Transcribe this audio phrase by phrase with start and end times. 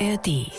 [0.00, 0.52] ARD.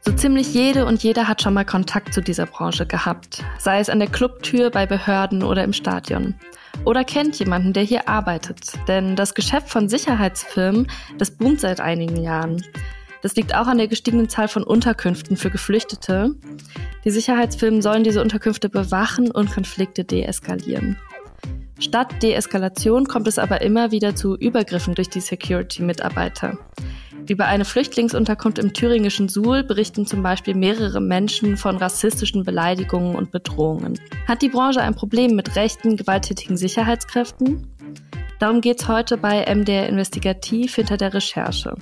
[0.00, 3.88] So ziemlich jede und jeder hat schon mal Kontakt zu dieser Branche gehabt, sei es
[3.88, 6.34] an der Clubtür, bei Behörden oder im Stadion.
[6.84, 12.22] Oder kennt jemanden, der hier arbeitet, denn das Geschäft von Sicherheitsfirmen, das boomt seit einigen
[12.22, 12.62] Jahren.
[13.22, 16.34] Das liegt auch an der gestiegenen Zahl von Unterkünften für Geflüchtete.
[17.04, 20.98] Die Sicherheitsfirmen sollen diese Unterkünfte bewachen und Konflikte deeskalieren.
[21.78, 26.58] Statt Deeskalation kommt es aber immer wieder zu Übergriffen durch die Security-Mitarbeiter.
[27.28, 33.30] Über eine Flüchtlingsunterkunft im thüringischen Suhl berichten zum Beispiel mehrere Menschen von rassistischen Beleidigungen und
[33.30, 33.98] Bedrohungen.
[34.26, 37.66] Hat die Branche ein Problem mit rechten, gewalttätigen Sicherheitskräften?
[38.38, 41.74] Darum geht es heute bei MDR Investigativ hinter der Recherche.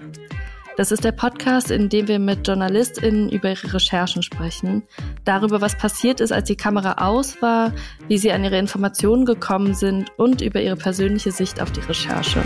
[0.77, 4.83] Das ist der Podcast, in dem wir mit JournalistInnen über ihre Recherchen sprechen.
[5.25, 7.73] Darüber, was passiert ist, als die Kamera aus war,
[8.09, 12.43] wie sie an ihre Informationen gekommen sind und über ihre persönliche Sicht auf die Recherche.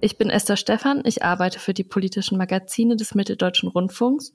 [0.00, 4.32] Ich bin Esther Stephan, ich arbeite für die politischen Magazine des Mitteldeutschen Rundfunks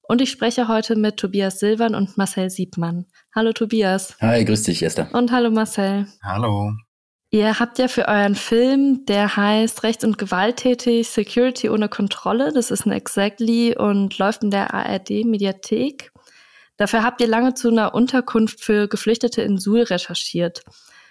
[0.00, 3.04] und ich spreche heute mit Tobias Silvan und Marcel Siebmann.
[3.34, 4.16] Hallo Tobias.
[4.22, 5.10] Hi, grüß dich, Esther.
[5.12, 6.06] Und hallo Marcel.
[6.22, 6.72] Hallo.
[7.30, 12.70] Ihr habt ja für euren Film, der heißt Rechts- und Gewalttätig, Security ohne Kontrolle, das
[12.70, 16.10] ist ein Exactly und läuft in der ARD-Mediathek.
[16.78, 20.62] Dafür habt ihr lange zu einer Unterkunft für Geflüchtete in Suhl recherchiert.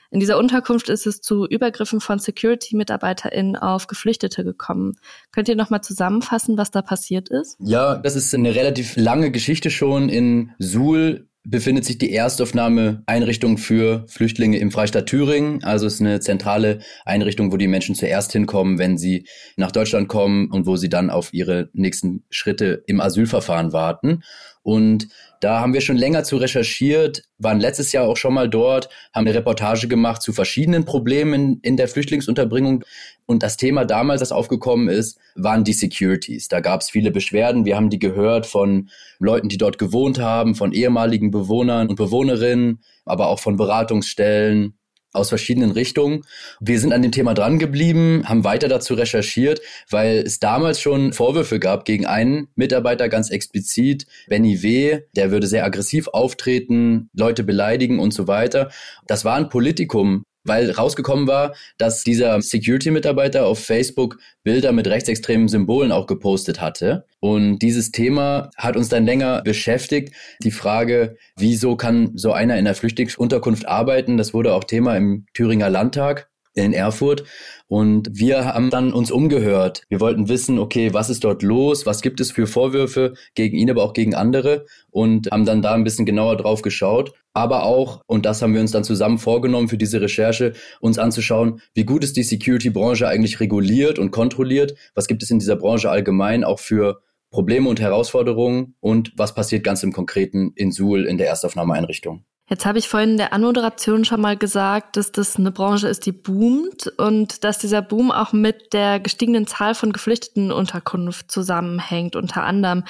[0.10, 4.96] In dieser Unterkunft ist es zu Übergriffen von Security-MitarbeiterInnen auf Geflüchtete gekommen.
[5.32, 7.58] Könnt ihr nochmal zusammenfassen, was da passiert ist?
[7.60, 10.10] Ja, das ist eine relativ lange Geschichte schon.
[10.10, 15.64] In Suhl befindet sich die Erstaufnahmeeinrichtung für Flüchtlinge im Freistaat Thüringen.
[15.64, 20.10] Also es ist eine zentrale Einrichtung, wo die Menschen zuerst hinkommen, wenn sie nach Deutschland
[20.10, 24.24] kommen und wo sie dann auf ihre nächsten Schritte im Asylverfahren warten.
[24.68, 25.08] Und
[25.40, 29.26] da haben wir schon länger zu recherchiert, waren letztes Jahr auch schon mal dort, haben
[29.26, 32.84] eine Reportage gemacht zu verschiedenen Problemen in der Flüchtlingsunterbringung.
[33.26, 36.50] Und das Thema damals, das aufgekommen ist, waren die Securities.
[36.50, 37.64] Da gab es viele Beschwerden.
[37.64, 42.82] Wir haben die gehört von Leuten, die dort gewohnt haben, von ehemaligen Bewohnern und Bewohnerinnen,
[43.06, 44.77] aber auch von Beratungsstellen
[45.18, 46.24] aus verschiedenen Richtungen.
[46.60, 51.14] Wir sind an dem Thema dran geblieben, haben weiter dazu recherchiert, weil es damals schon
[51.14, 57.44] Vorwürfe gab gegen einen Mitarbeiter ganz explizit, Benny W., der würde sehr aggressiv auftreten, Leute
[57.44, 58.70] beleidigen und so weiter.
[59.08, 65.48] Das war ein Politikum, weil rausgekommen war, dass dieser Security-Mitarbeiter auf Facebook Bilder mit rechtsextremen
[65.48, 67.06] Symbolen auch gepostet hatte.
[67.20, 70.14] Und dieses Thema hat uns dann länger beschäftigt.
[70.44, 74.18] Die Frage, wieso kann so einer in der Flüchtlingsunterkunft arbeiten?
[74.18, 76.30] Das wurde auch Thema im Thüringer Landtag
[76.66, 77.24] in Erfurt.
[77.68, 79.84] Und wir haben dann uns umgehört.
[79.90, 81.86] Wir wollten wissen, okay, was ist dort los?
[81.86, 84.66] Was gibt es für Vorwürfe gegen ihn, aber auch gegen andere?
[84.90, 87.14] Und haben dann da ein bisschen genauer drauf geschaut.
[87.34, 91.62] Aber auch, und das haben wir uns dann zusammen vorgenommen für diese Recherche, uns anzuschauen,
[91.74, 94.76] wie gut ist die Security-Branche eigentlich reguliert und kontrolliert?
[94.96, 98.76] Was gibt es in dieser Branche allgemein auch für Probleme und Herausforderungen?
[98.80, 102.24] Und was passiert ganz im Konkreten in Suhl in der Erstaufnahmeeinrichtung?
[102.50, 106.06] Jetzt habe ich vorhin in der Anmoderation schon mal gesagt, dass das eine Branche ist,
[106.06, 112.16] die boomt und dass dieser Boom auch mit der gestiegenen Zahl von Geflüchteten Unterkunft zusammenhängt,
[112.16, 112.86] unter anderem.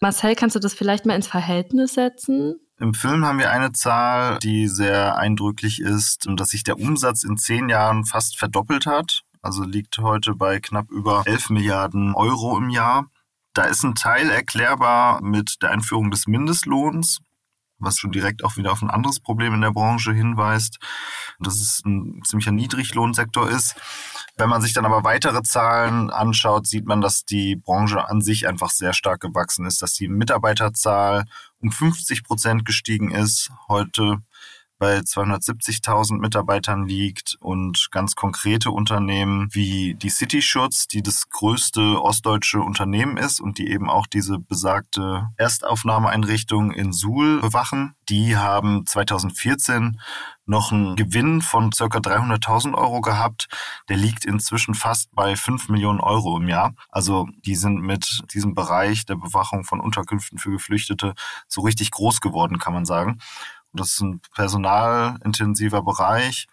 [0.00, 2.60] Marcel, kannst du das vielleicht mal ins Verhältnis setzen?
[2.78, 7.38] Im Film haben wir eine Zahl, die sehr eindrücklich ist, dass sich der Umsatz in
[7.38, 9.22] zehn Jahren fast verdoppelt hat.
[9.40, 13.06] Also liegt heute bei knapp über 11 Milliarden Euro im Jahr.
[13.54, 17.20] Da ist ein Teil erklärbar mit der Einführung des Mindestlohns
[17.78, 20.78] was schon direkt auch wieder auf ein anderes Problem in der Branche hinweist,
[21.38, 23.76] dass es ein ziemlicher Niedriglohnsektor ist.
[24.36, 28.46] Wenn man sich dann aber weitere Zahlen anschaut, sieht man, dass die Branche an sich
[28.48, 31.24] einfach sehr stark gewachsen ist, dass die Mitarbeiterzahl
[31.60, 33.50] um 50 Prozent gestiegen ist.
[33.68, 34.18] Heute
[34.78, 42.00] bei 270.000 Mitarbeitern liegt und ganz konkrete Unternehmen wie die City Schutz, die das größte
[42.00, 48.86] ostdeutsche Unternehmen ist und die eben auch diese besagte Erstaufnahmeeinrichtung in Suhl bewachen, die haben
[48.86, 50.00] 2014
[50.48, 53.48] noch einen Gewinn von circa 300.000 Euro gehabt.
[53.88, 56.74] Der liegt inzwischen fast bei 5 Millionen Euro im Jahr.
[56.88, 61.14] Also die sind mit diesem Bereich der Bewachung von Unterkünften für Geflüchtete
[61.48, 63.18] so richtig groß geworden, kann man sagen.
[63.72, 66.46] Das ist ein personalintensiver Bereich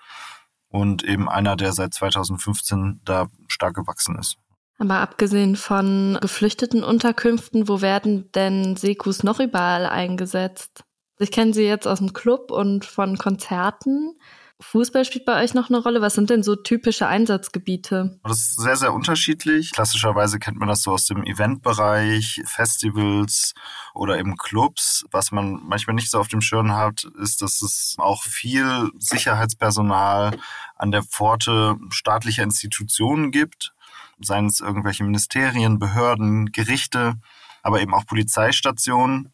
[0.69, 4.38] und eben einer, der seit 2015 da stark gewachsen ist.
[4.77, 10.83] Aber abgesehen von geflüchteten Unterkünften, wo werden denn Sekus noch überall eingesetzt?
[11.17, 14.19] Ich kenne sie jetzt aus dem Club und von Konzerten.
[14.62, 16.02] Fußball spielt bei euch noch eine Rolle.
[16.02, 18.19] Was sind denn so typische Einsatzgebiete?
[18.24, 19.72] Das ist sehr, sehr unterschiedlich.
[19.72, 23.54] Klassischerweise kennt man das so aus dem Eventbereich, Festivals
[23.94, 25.06] oder eben Clubs.
[25.12, 30.38] Was man manchmal nicht so auf dem Schirm hat, ist, dass es auch viel Sicherheitspersonal
[30.78, 33.74] an der Pforte staatlicher Institutionen gibt.
[34.22, 37.16] Seien es irgendwelche Ministerien, Behörden, Gerichte,
[37.62, 39.34] aber eben auch Polizeistationen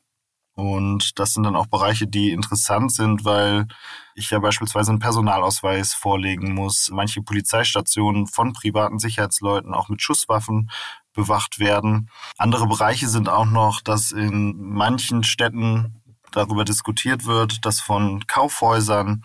[0.62, 3.66] und das sind dann auch Bereiche, die interessant sind, weil
[4.14, 6.92] ich ja beispielsweise einen Personalausweis vorlegen muss.
[6.92, 10.70] Manche Polizeistationen von privaten Sicherheitsleuten auch mit Schusswaffen
[11.14, 12.12] bewacht werden.
[12.38, 16.00] Andere Bereiche sind auch noch, dass in manchen Städten
[16.32, 19.24] darüber diskutiert wird, dass von Kaufhäusern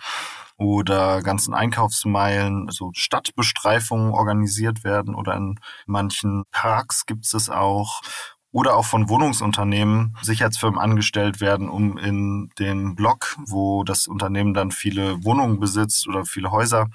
[0.56, 8.00] oder ganzen Einkaufsmeilen so Stadtbestreifungen organisiert werden oder in manchen Parks gibt es auch
[8.56, 14.70] oder auch von Wohnungsunternehmen Sicherheitsfirmen angestellt werden, um in dem Block, wo das Unternehmen dann
[14.70, 16.86] viele Wohnungen besitzt oder viele Häuser,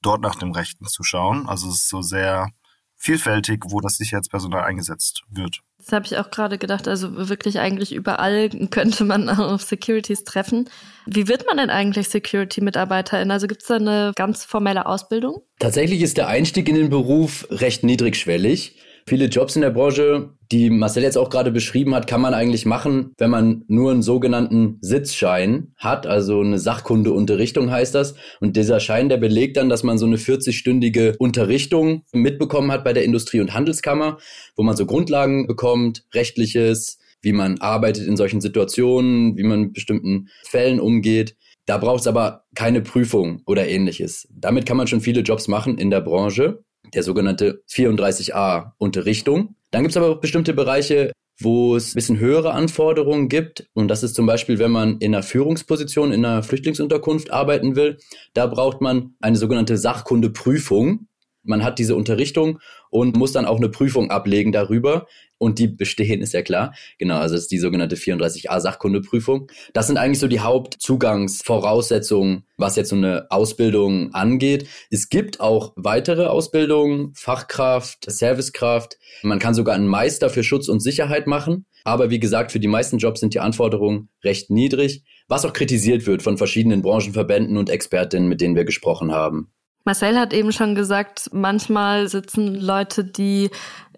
[0.00, 1.48] dort nach dem Rechten zu schauen.
[1.48, 2.50] Also es ist so sehr
[2.94, 5.58] vielfältig, wo das Sicherheitspersonal eingesetzt wird.
[5.78, 6.86] Das habe ich auch gerade gedacht.
[6.86, 10.70] Also wirklich eigentlich überall könnte man auf Securities treffen.
[11.04, 13.32] Wie wird man denn eigentlich Security-Mitarbeiterin?
[13.32, 15.42] Also gibt es da eine ganz formelle Ausbildung?
[15.58, 18.77] Tatsächlich ist der Einstieg in den Beruf recht niedrigschwellig.
[19.08, 22.66] Viele Jobs in der Branche, die Marcel jetzt auch gerade beschrieben hat, kann man eigentlich
[22.66, 28.16] machen, wenn man nur einen sogenannten Sitzschein hat, also eine Sachkundeunterrichtung heißt das.
[28.40, 32.92] Und dieser Schein, der belegt dann, dass man so eine 40-stündige Unterrichtung mitbekommen hat bei
[32.92, 34.18] der Industrie- und Handelskammer,
[34.56, 39.72] wo man so Grundlagen bekommt, rechtliches, wie man arbeitet in solchen Situationen, wie man mit
[39.72, 41.34] bestimmten Fällen umgeht.
[41.64, 44.28] Da braucht es aber keine Prüfung oder ähnliches.
[44.30, 46.62] Damit kann man schon viele Jobs machen in der Branche
[46.94, 49.54] der sogenannte 34a Unterrichtung.
[49.70, 53.68] Dann gibt es aber auch bestimmte Bereiche, wo es ein bisschen höhere Anforderungen gibt.
[53.74, 57.98] Und das ist zum Beispiel, wenn man in einer Führungsposition in einer Flüchtlingsunterkunft arbeiten will.
[58.34, 61.07] Da braucht man eine sogenannte Sachkundeprüfung.
[61.48, 62.60] Man hat diese Unterrichtung
[62.90, 65.06] und muss dann auch eine Prüfung ablegen darüber.
[65.38, 66.74] Und die bestehen, ist ja klar.
[66.98, 69.50] Genau, also das ist die sogenannte 34a Sachkundeprüfung.
[69.72, 74.66] Das sind eigentlich so die Hauptzugangsvoraussetzungen, was jetzt so eine Ausbildung angeht.
[74.90, 78.98] Es gibt auch weitere Ausbildungen, Fachkraft, Servicekraft.
[79.22, 81.66] Man kann sogar einen Meister für Schutz und Sicherheit machen.
[81.84, 86.06] Aber wie gesagt, für die meisten Jobs sind die Anforderungen recht niedrig, was auch kritisiert
[86.06, 89.52] wird von verschiedenen Branchenverbänden und Expertinnen, mit denen wir gesprochen haben.
[89.88, 93.48] Marcel hat eben schon gesagt, manchmal sitzen Leute, die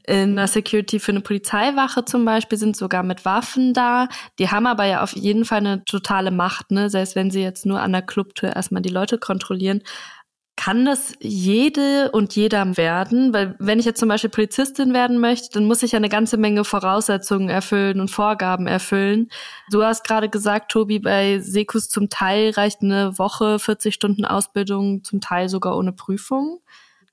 [0.06, 4.06] in der Security für eine Polizeiwache zum Beispiel sind sogar mit Waffen da.
[4.38, 6.90] Die haben aber ja auf jeden Fall eine totale Macht, ne?
[6.90, 9.82] Selbst wenn sie jetzt nur an der Clubtür erstmal die Leute kontrollieren.
[10.60, 13.32] Kann das jede und jeder werden?
[13.32, 16.36] Weil wenn ich jetzt zum Beispiel Polizistin werden möchte, dann muss ich ja eine ganze
[16.36, 19.30] Menge Voraussetzungen erfüllen und Vorgaben erfüllen.
[19.70, 25.02] Du hast gerade gesagt, Tobi, bei Sekus zum Teil reicht eine Woche, 40 Stunden Ausbildung,
[25.02, 26.60] zum Teil sogar ohne Prüfung.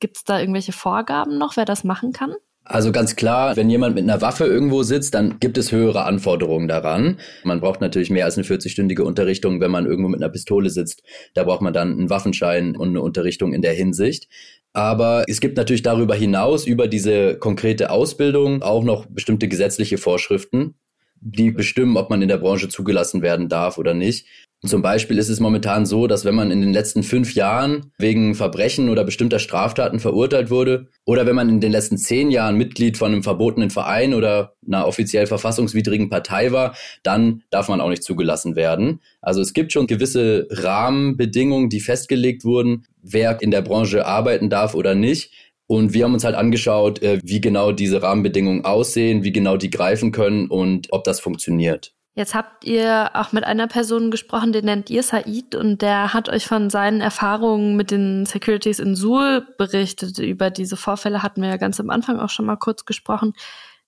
[0.02, 2.34] Gibt es da irgendwelche Vorgaben noch, wer das machen kann?
[2.70, 6.68] Also ganz klar, wenn jemand mit einer Waffe irgendwo sitzt, dann gibt es höhere Anforderungen
[6.68, 7.18] daran.
[7.44, 11.02] Man braucht natürlich mehr als eine 40-stündige Unterrichtung, wenn man irgendwo mit einer Pistole sitzt.
[11.34, 14.28] Da braucht man dann einen Waffenschein und eine Unterrichtung in der Hinsicht.
[14.74, 20.76] Aber es gibt natürlich darüber hinaus, über diese konkrete Ausbildung, auch noch bestimmte gesetzliche Vorschriften,
[21.22, 24.26] die bestimmen, ob man in der Branche zugelassen werden darf oder nicht.
[24.66, 28.34] Zum Beispiel ist es momentan so, dass wenn man in den letzten fünf Jahren wegen
[28.34, 32.98] Verbrechen oder bestimmter Straftaten verurteilt wurde oder wenn man in den letzten zehn Jahren Mitglied
[32.98, 38.04] von einem verbotenen Verein oder einer offiziell verfassungswidrigen Partei war, dann darf man auch nicht
[38.04, 39.00] zugelassen werden.
[39.22, 44.74] Also es gibt schon gewisse Rahmenbedingungen, die festgelegt wurden, wer in der Branche arbeiten darf
[44.74, 45.32] oder nicht.
[45.68, 49.70] Und wir haben uns halt angeschaut, äh, wie genau diese Rahmenbedingungen aussehen, wie genau die
[49.70, 51.94] greifen können und ob das funktioniert.
[52.18, 56.30] Jetzt habt ihr auch mit einer Person gesprochen, den nennt ihr Said und der hat
[56.30, 60.18] euch von seinen Erfahrungen mit den Securities in Suhl berichtet.
[60.18, 63.34] Über diese Vorfälle hatten wir ja ganz am Anfang auch schon mal kurz gesprochen.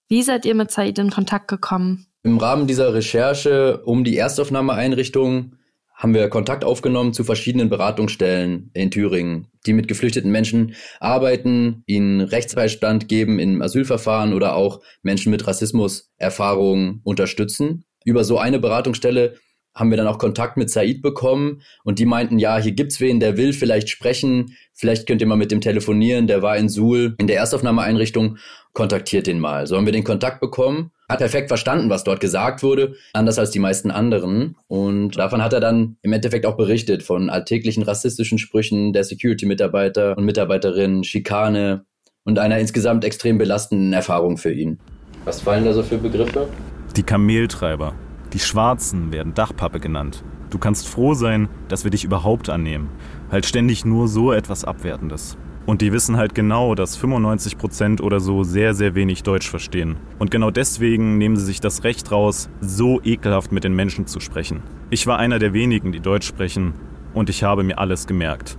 [0.09, 2.05] Wie seid ihr mit Said in Kontakt gekommen?
[2.21, 5.55] Im Rahmen dieser Recherche um die Erstaufnahmeeinrichtung
[5.99, 12.21] haben wir Kontakt aufgenommen zu verschiedenen Beratungsstellen in Thüringen, die mit geflüchteten Menschen arbeiten, ihnen
[12.21, 19.35] Rechtsbeistand geben im Asylverfahren oder auch Menschen mit Rassismuserfahrungen unterstützen über so eine Beratungsstelle
[19.75, 23.19] haben wir dann auch Kontakt mit Said bekommen und die meinten, ja, hier gibt's wen,
[23.19, 27.15] der will vielleicht sprechen, vielleicht könnt ihr mal mit dem telefonieren, der war in Suhl
[27.19, 28.37] in der Erstaufnahmeeinrichtung,
[28.73, 29.67] kontaktiert den mal.
[29.67, 33.49] So haben wir den Kontakt bekommen, hat perfekt verstanden, was dort gesagt wurde, anders als
[33.49, 38.37] die meisten anderen und davon hat er dann im Endeffekt auch berichtet von alltäglichen rassistischen
[38.37, 41.85] Sprüchen der Security-Mitarbeiter und Mitarbeiterinnen, Schikane
[42.23, 44.79] und einer insgesamt extrem belastenden Erfahrung für ihn.
[45.25, 46.47] Was fallen da so für Begriffe?
[46.95, 47.95] Die Kameltreiber.
[48.33, 50.23] Die Schwarzen werden Dachpappe genannt.
[50.51, 52.89] Du kannst froh sein, dass wir dich überhaupt annehmen.
[53.31, 55.37] Halt ständig nur so etwas Abwertendes.
[55.69, 59.97] Und die wissen halt genau, dass 95% oder so sehr, sehr wenig Deutsch verstehen.
[60.17, 64.19] Und genau deswegen nehmen sie sich das Recht raus, so ekelhaft mit den Menschen zu
[64.19, 64.63] sprechen.
[64.89, 66.73] Ich war einer der wenigen, die Deutsch sprechen,
[67.13, 68.57] und ich habe mir alles gemerkt.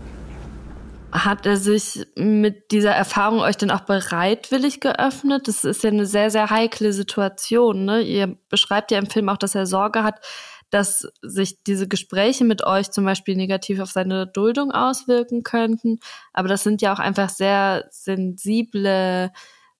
[1.11, 5.49] Hat er sich mit dieser Erfahrung euch denn auch bereitwillig geöffnet?
[5.49, 7.87] Das ist ja eine sehr, sehr heikle Situation.
[7.87, 8.03] Ne?
[8.03, 10.21] Ihr beschreibt ja im Film auch, dass er Sorge hat,
[10.71, 16.01] dass sich diese Gespräche mit euch zum Beispiel negativ auf seine Duldung auswirken könnten.
[16.33, 19.33] Aber das sind ja auch einfach sehr sensible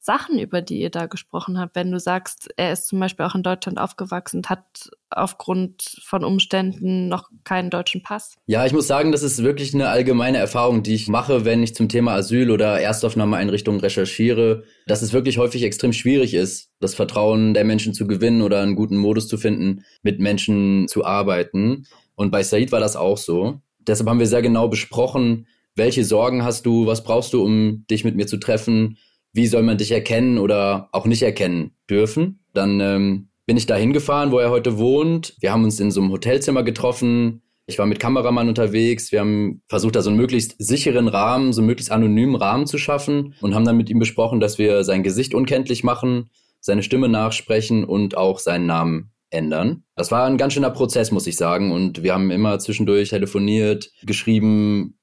[0.03, 1.77] Sachen, über die ihr da gesprochen habt.
[1.77, 6.25] Wenn du sagst, er ist zum Beispiel auch in Deutschland aufgewachsen und hat aufgrund von
[6.25, 8.35] Umständen noch keinen deutschen Pass.
[8.47, 11.75] Ja, ich muss sagen, das ist wirklich eine allgemeine Erfahrung, die ich mache, wenn ich
[11.75, 17.53] zum Thema Asyl oder Erstaufnahmeeinrichtungen recherchiere, dass es wirklich häufig extrem schwierig ist, das Vertrauen
[17.53, 21.87] der Menschen zu gewinnen oder einen guten Modus zu finden, mit Menschen zu arbeiten.
[22.15, 23.61] Und bei Said war das auch so.
[23.81, 28.05] Deshalb haben wir sehr genau besprochen, welche Sorgen hast du, was brauchst du, um dich
[28.05, 28.99] mit mir zu treffen,
[29.33, 32.41] wie soll man dich erkennen oder auch nicht erkennen dürfen.
[32.53, 35.37] Dann ähm, bin ich da hingefahren, wo er heute wohnt.
[35.41, 37.43] Wir haben uns in so einem Hotelzimmer getroffen.
[37.67, 39.13] Ich war mit Kameramann unterwegs.
[39.13, 42.79] Wir haben versucht, da so einen möglichst sicheren Rahmen, so einen möglichst anonymen Rahmen zu
[42.79, 47.09] schaffen und haben dann mit ihm besprochen, dass wir sein Gesicht unkenntlich machen, seine Stimme
[47.09, 49.85] nachsprechen und auch seinen Namen ändern.
[49.95, 51.71] Das war ein ganz schöner Prozess, muss ich sagen.
[51.71, 54.99] Und wir haben immer zwischendurch telefoniert, geschrieben,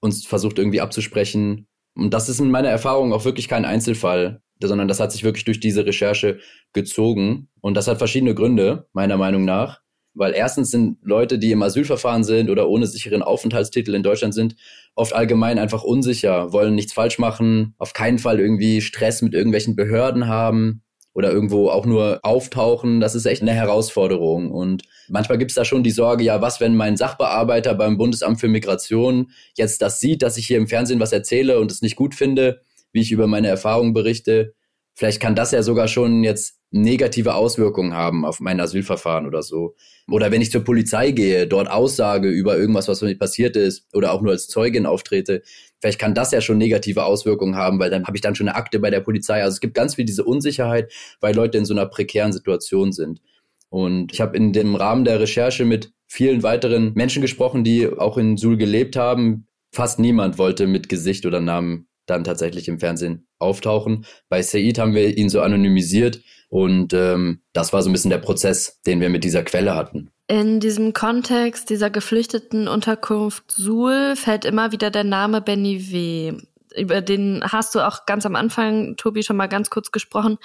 [0.00, 1.66] uns versucht irgendwie abzusprechen.
[1.96, 5.44] Und das ist in meiner Erfahrung auch wirklich kein Einzelfall, sondern das hat sich wirklich
[5.44, 6.38] durch diese Recherche
[6.72, 7.48] gezogen.
[7.60, 9.80] Und das hat verschiedene Gründe, meiner Meinung nach.
[10.14, 14.56] Weil erstens sind Leute, die im Asylverfahren sind oder ohne sicheren Aufenthaltstitel in Deutschland sind,
[14.94, 19.76] oft allgemein einfach unsicher, wollen nichts falsch machen, auf keinen Fall irgendwie Stress mit irgendwelchen
[19.76, 20.85] Behörden haben
[21.16, 24.50] oder irgendwo auch nur auftauchen, das ist echt eine Herausforderung.
[24.50, 28.38] Und manchmal gibt es da schon die Sorge, ja, was, wenn mein Sachbearbeiter beim Bundesamt
[28.38, 31.96] für Migration jetzt das sieht, dass ich hier im Fernsehen was erzähle und es nicht
[31.96, 32.60] gut finde,
[32.92, 34.52] wie ich über meine Erfahrungen berichte.
[34.92, 39.74] Vielleicht kann das ja sogar schon jetzt negative Auswirkungen haben auf mein Asylverfahren oder so.
[40.10, 44.12] Oder wenn ich zur Polizei gehe, dort aussage über irgendwas, was mir passiert ist oder
[44.12, 45.42] auch nur als Zeugin auftrete,
[45.80, 48.56] vielleicht kann das ja schon negative Auswirkungen haben, weil dann habe ich dann schon eine
[48.56, 49.42] Akte bei der Polizei.
[49.42, 53.20] Also es gibt ganz viel diese Unsicherheit, weil Leute in so einer prekären Situation sind.
[53.68, 58.16] Und ich habe in dem Rahmen der Recherche mit vielen weiteren Menschen gesprochen, die auch
[58.16, 59.48] in Suhl gelebt haben.
[59.72, 64.06] Fast niemand wollte mit Gesicht oder Namen dann tatsächlich im Fernsehen auftauchen.
[64.28, 68.18] Bei Said haben wir ihn so anonymisiert und ähm, das war so ein bisschen der
[68.18, 70.10] Prozess, den wir mit dieser Quelle hatten.
[70.28, 76.34] In diesem Kontext dieser geflüchteten Unterkunft Suhl fällt immer wieder der Name Benny W.
[76.76, 80.38] Über den hast du auch ganz am Anfang, Tobi, schon mal ganz kurz gesprochen.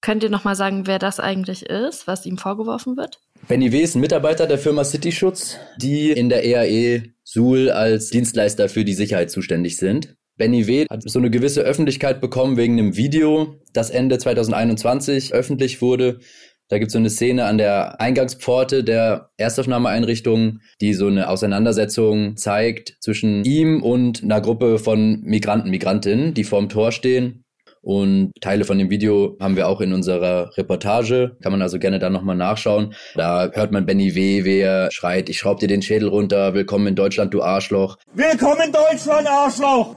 [0.00, 3.20] Könnt ihr noch mal sagen, wer das eigentlich ist, was ihm vorgeworfen wird?
[3.48, 3.80] Benny W.
[3.80, 8.94] ist ein Mitarbeiter der Firma Cityschutz, die in der EAE Suhl als Dienstleister für die
[8.94, 10.14] Sicherheit zuständig sind.
[10.36, 10.86] Benny W.
[10.88, 16.20] hat so eine gewisse Öffentlichkeit bekommen wegen einem Video, das Ende 2021 öffentlich wurde,
[16.68, 22.36] da gibt es so eine Szene an der Eingangspforte der Erstaufnahmeeinrichtung, die so eine Auseinandersetzung
[22.36, 27.44] zeigt zwischen ihm und einer Gruppe von Migranten, Migrantinnen, die vorm Tor stehen.
[27.82, 31.36] Und Teile von dem Video haben wir auch in unserer Reportage.
[31.42, 32.94] Kann man also gerne da nochmal nachschauen.
[33.14, 36.86] Da hört man Benny W., wie er schreit, ich schraub dir den Schädel runter, willkommen
[36.86, 37.98] in Deutschland, du Arschloch.
[38.14, 39.96] Willkommen in Deutschland, Arschloch!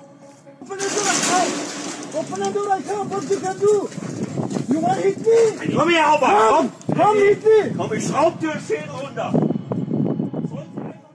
[4.68, 5.76] Wanna hit me?
[5.76, 7.74] Komm her, Komm, komm, hit me!
[7.78, 9.34] Komm, ich schraub dir den Schädel runter!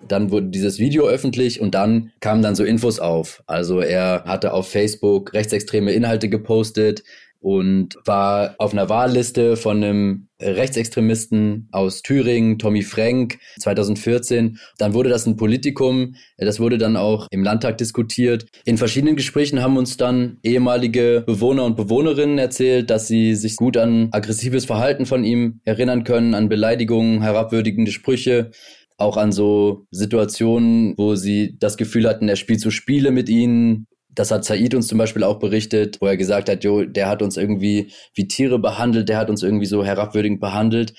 [0.08, 3.42] Dann wurde dieses Video öffentlich und dann kamen dann so Infos auf.
[3.46, 7.02] Also er hatte auf Facebook rechtsextreme Inhalte gepostet,
[7.42, 14.58] und war auf einer Wahlliste von einem Rechtsextremisten aus Thüringen, Tommy Frank, 2014.
[14.78, 18.46] Dann wurde das ein Politikum, das wurde dann auch im Landtag diskutiert.
[18.64, 23.76] In verschiedenen Gesprächen haben uns dann ehemalige Bewohner und Bewohnerinnen erzählt, dass sie sich gut
[23.76, 28.50] an aggressives Verhalten von ihm erinnern können, an Beleidigungen, herabwürdigende Sprüche
[28.98, 33.86] auch an so Situationen, wo sie das Gefühl hatten, er spielt so Spiele mit ihnen,
[34.14, 37.22] das hat Said uns zum Beispiel auch berichtet, wo er gesagt hat, jo, der hat
[37.22, 40.94] uns irgendwie wie Tiere behandelt, der hat uns irgendwie so herabwürdigend behandelt.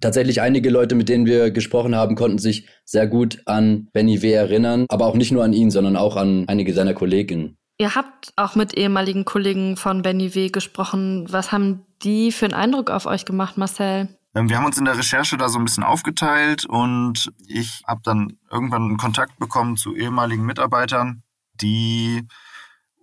[0.00, 4.32] Tatsächlich einige Leute, mit denen wir gesprochen haben, konnten sich sehr gut an Benny W.
[4.32, 7.56] erinnern, aber auch nicht nur an ihn, sondern auch an einige seiner Kolleginnen.
[7.76, 10.48] Ihr habt auch mit ehemaligen Kollegen von Benny W.
[10.48, 11.26] gesprochen.
[11.30, 14.08] Was haben die für einen Eindruck auf euch gemacht, Marcel?
[14.34, 18.00] Ähm, wir haben uns in der Recherche da so ein bisschen aufgeteilt und ich habe
[18.04, 21.22] dann irgendwann einen Kontakt bekommen zu ehemaligen Mitarbeitern,
[21.60, 22.26] die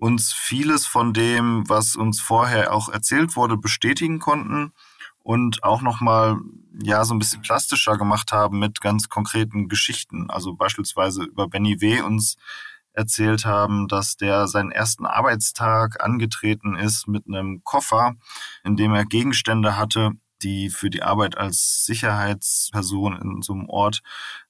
[0.02, 4.74] uns vieles von dem, was uns vorher auch erzählt wurde, bestätigen konnten.
[5.24, 6.38] und auch nochmal
[6.82, 10.32] ja so ein bisschen plastischer gemacht haben mit ganz konkreten Geschichten.
[10.32, 12.02] Also beispielsweise über Benny W.
[12.02, 12.38] uns
[12.94, 18.16] erzählt haben, dass der seinen ersten Arbeitstag angetreten ist mit einem Koffer,
[18.64, 24.02] in dem er Gegenstände hatte, die für die Arbeit als Sicherheitsperson in so einem Ort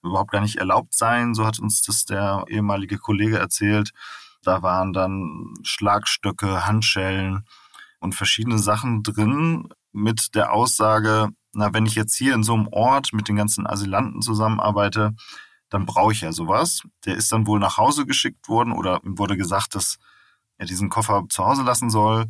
[0.01, 1.35] überhaupt gar nicht erlaubt seien.
[1.35, 3.91] So hat uns das der ehemalige Kollege erzählt.
[4.43, 7.45] Da waren dann Schlagstöcke, Handschellen
[7.99, 12.67] und verschiedene Sachen drin mit der Aussage, na, wenn ich jetzt hier in so einem
[12.67, 15.13] Ort mit den ganzen Asylanten zusammenarbeite,
[15.69, 16.83] dann brauche ich ja sowas.
[17.05, 19.99] Der ist dann wohl nach Hause geschickt worden oder ihm wurde gesagt, dass
[20.57, 22.25] er diesen Koffer zu Hause lassen soll.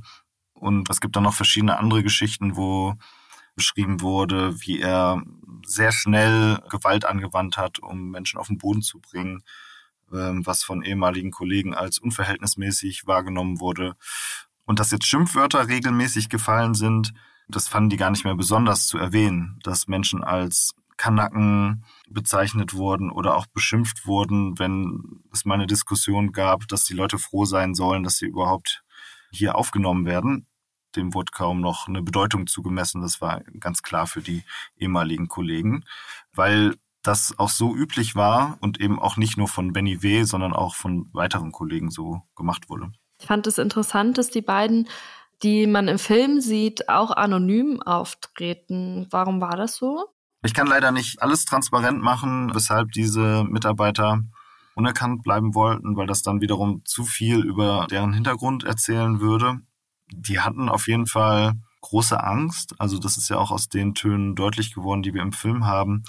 [0.54, 2.96] Und es gibt dann noch verschiedene andere Geschichten, wo
[3.56, 5.22] beschrieben wurde, wie er
[5.66, 9.44] sehr schnell Gewalt angewandt hat, um Menschen auf den Boden zu bringen,
[10.12, 13.96] was von ehemaligen Kollegen als unverhältnismäßig wahrgenommen wurde.
[14.66, 17.14] Und dass jetzt Schimpfwörter regelmäßig gefallen sind,
[17.48, 23.10] das fanden die gar nicht mehr besonders zu erwähnen, dass Menschen als Kanacken bezeichnet wurden
[23.10, 27.74] oder auch beschimpft wurden, wenn es mal eine Diskussion gab, dass die Leute froh sein
[27.74, 28.84] sollen, dass sie überhaupt
[29.32, 30.46] hier aufgenommen werden.
[30.96, 33.02] Dem wurde kaum noch eine Bedeutung zugemessen.
[33.02, 34.44] Das war ganz klar für die
[34.78, 35.86] ehemaligen Kollegen,
[36.34, 40.54] weil das auch so üblich war und eben auch nicht nur von Benny W., sondern
[40.54, 42.92] auch von weiteren Kollegen so gemacht wurde.
[43.20, 44.88] Ich fand es interessant, dass die beiden
[45.44, 49.08] die man im Film sieht, auch anonym auftreten.
[49.10, 50.06] Warum war das so?
[50.44, 54.22] Ich kann leider nicht alles transparent machen, weshalb diese Mitarbeiter
[54.76, 59.60] unerkannt bleiben wollten, weil das dann wiederum zu viel über deren Hintergrund erzählen würde.
[60.12, 62.76] Die hatten auf jeden Fall große Angst.
[62.80, 66.04] Also das ist ja auch aus den Tönen deutlich geworden, die wir im Film haben,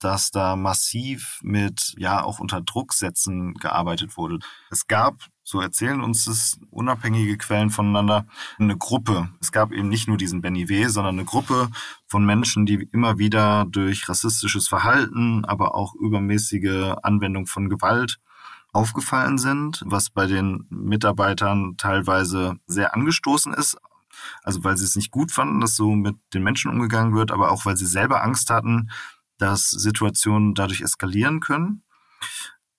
[0.00, 4.38] dass da massiv mit, ja, auch unter Drucksätzen gearbeitet wurde.
[4.70, 8.26] Es gab, so erzählen uns das unabhängige Quellen voneinander,
[8.58, 9.30] eine Gruppe.
[9.40, 11.68] Es gab eben nicht nur diesen Benny W., sondern eine Gruppe
[12.06, 18.18] von Menschen, die immer wieder durch rassistisches Verhalten, aber auch übermäßige Anwendung von Gewalt
[18.72, 23.76] aufgefallen sind, was bei den Mitarbeitern teilweise sehr angestoßen ist.
[24.42, 27.50] Also weil sie es nicht gut fanden, dass so mit den Menschen umgegangen wird, aber
[27.50, 28.90] auch weil sie selber Angst hatten,
[29.38, 31.82] dass Situationen dadurch eskalieren können.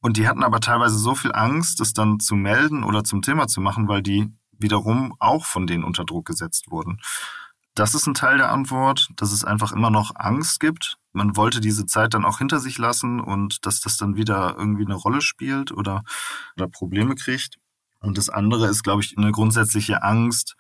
[0.02, 3.48] Und die hatten aber teilweise so viel Angst, das dann zu melden oder zum Thema
[3.48, 7.00] zu machen, weil die wiederum auch von denen unter Druck gesetzt wurden.
[7.76, 10.98] Das ist ein Teil der Antwort, dass es einfach immer noch Angst gibt.
[11.14, 14.86] Man wollte diese Zeit dann auch hinter sich lassen und dass das dann wieder irgendwie
[14.86, 16.04] eine Rolle spielt oder,
[16.58, 17.58] oder Probleme kriegt.
[18.02, 20.56] Und das andere ist, glaube ich, eine grundsätzliche Angst,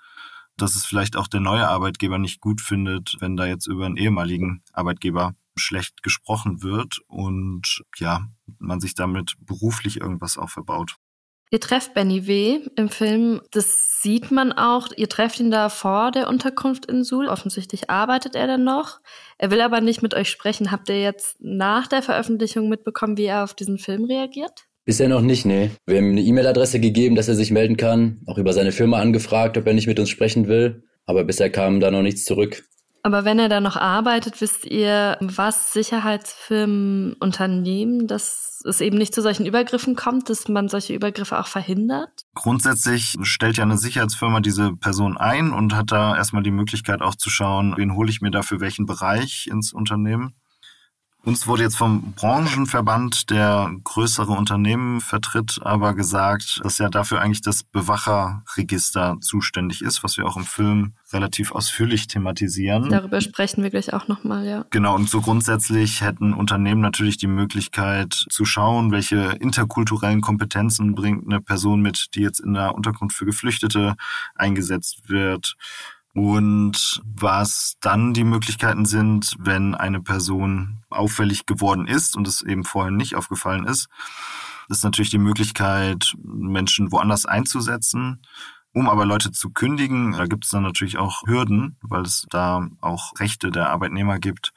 [0.58, 3.98] dass es vielleicht auch der neue Arbeitgeber nicht gut findet, wenn da jetzt über einen
[3.98, 10.96] ehemaligen Arbeitgeber schlecht gesprochen wird und ja, man sich damit beruflich irgendwas auch verbaut.
[11.52, 12.60] Ihr trefft Benny W.
[12.76, 14.90] im Film, das sieht man auch.
[14.96, 17.28] Ihr trefft ihn da vor der Unterkunft in Suhl.
[17.28, 19.00] Offensichtlich arbeitet er dann noch.
[19.40, 20.72] Er will aber nicht mit euch sprechen.
[20.72, 24.68] Habt ihr jetzt nach der Veröffentlichung mitbekommen, wie er auf diesen Film reagiert?
[24.86, 25.72] Bisher noch nicht, nee.
[25.88, 29.00] Wir haben ihm eine E-Mail-Adresse gegeben, dass er sich melden kann, auch über seine Firma
[29.00, 30.84] angefragt, ob er nicht mit uns sprechen will.
[31.06, 32.64] Aber bisher kam da noch nichts zurück.
[33.04, 39.14] Aber wenn er da noch arbeitet, wisst ihr, was Sicherheitsfirmen unternehmen, dass es eben nicht
[39.14, 42.26] zu solchen Übergriffen kommt, dass man solche Übergriffe auch verhindert?
[42.36, 47.16] Grundsätzlich stellt ja eine Sicherheitsfirma diese Person ein und hat da erstmal die Möglichkeit auch
[47.16, 50.34] zu schauen, wen hole ich mir da für welchen Bereich ins Unternehmen.
[51.26, 57.42] Uns wurde jetzt vom Branchenverband, der größere Unternehmen vertritt, aber gesagt, dass ja dafür eigentlich
[57.42, 62.90] das Bewacherregister zuständig ist, was wir auch im Film relativ ausführlich thematisieren.
[62.90, 64.66] Darüber sprechen wir gleich auch nochmal, ja.
[64.70, 71.26] Genau, und so grundsätzlich hätten Unternehmen natürlich die Möglichkeit zu schauen, welche interkulturellen Kompetenzen bringt
[71.26, 73.96] eine Person mit, die jetzt in der Unterkunft für Geflüchtete
[74.36, 75.58] eingesetzt wird
[76.14, 82.64] und was dann die Möglichkeiten sind, wenn eine Person auffällig geworden ist und es eben
[82.64, 83.88] vorher nicht aufgefallen ist,
[84.70, 88.22] ist natürlich die Möglichkeit, Menschen woanders einzusetzen.
[88.72, 92.68] Um aber Leute zu kündigen, da gibt es dann natürlich auch Hürden, weil es da
[92.82, 94.54] auch Rechte der Arbeitnehmer gibt,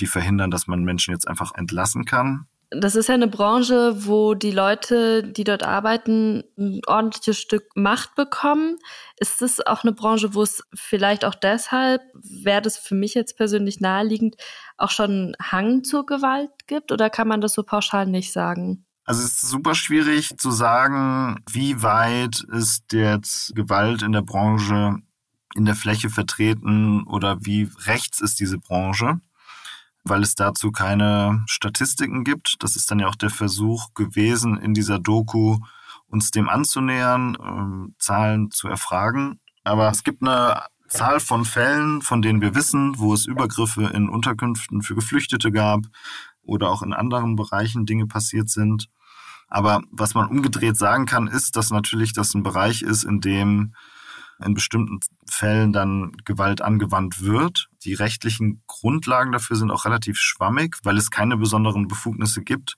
[0.00, 4.34] die verhindern, dass man Menschen jetzt einfach entlassen kann das ist ja eine Branche, wo
[4.34, 8.78] die Leute, die dort arbeiten, ein ordentliches Stück Macht bekommen.
[9.18, 13.36] Ist es auch eine Branche, wo es vielleicht auch deshalb, wäre das für mich jetzt
[13.36, 14.36] persönlich naheliegend,
[14.76, 16.90] auch schon Hang zur Gewalt gibt?
[16.90, 18.84] Oder kann man das so pauschal nicht sagen?
[19.04, 24.96] Also es ist super schwierig zu sagen, wie weit ist jetzt Gewalt in der Branche
[25.54, 29.20] in der Fläche vertreten oder wie rechts ist diese Branche
[30.08, 32.56] weil es dazu keine Statistiken gibt.
[32.60, 35.58] Das ist dann ja auch der Versuch gewesen, in dieser Doku
[36.08, 39.40] uns dem anzunähern, ähm, Zahlen zu erfragen.
[39.64, 44.08] Aber es gibt eine Zahl von Fällen, von denen wir wissen, wo es Übergriffe in
[44.08, 45.80] Unterkünften für Geflüchtete gab
[46.42, 48.88] oder auch in anderen Bereichen Dinge passiert sind.
[49.48, 53.74] Aber was man umgedreht sagen kann, ist, dass natürlich das ein Bereich ist, in dem
[54.44, 57.68] in bestimmten Fällen dann Gewalt angewandt wird.
[57.84, 62.76] Die rechtlichen Grundlagen dafür sind auch relativ schwammig, weil es keine besonderen Befugnisse gibt,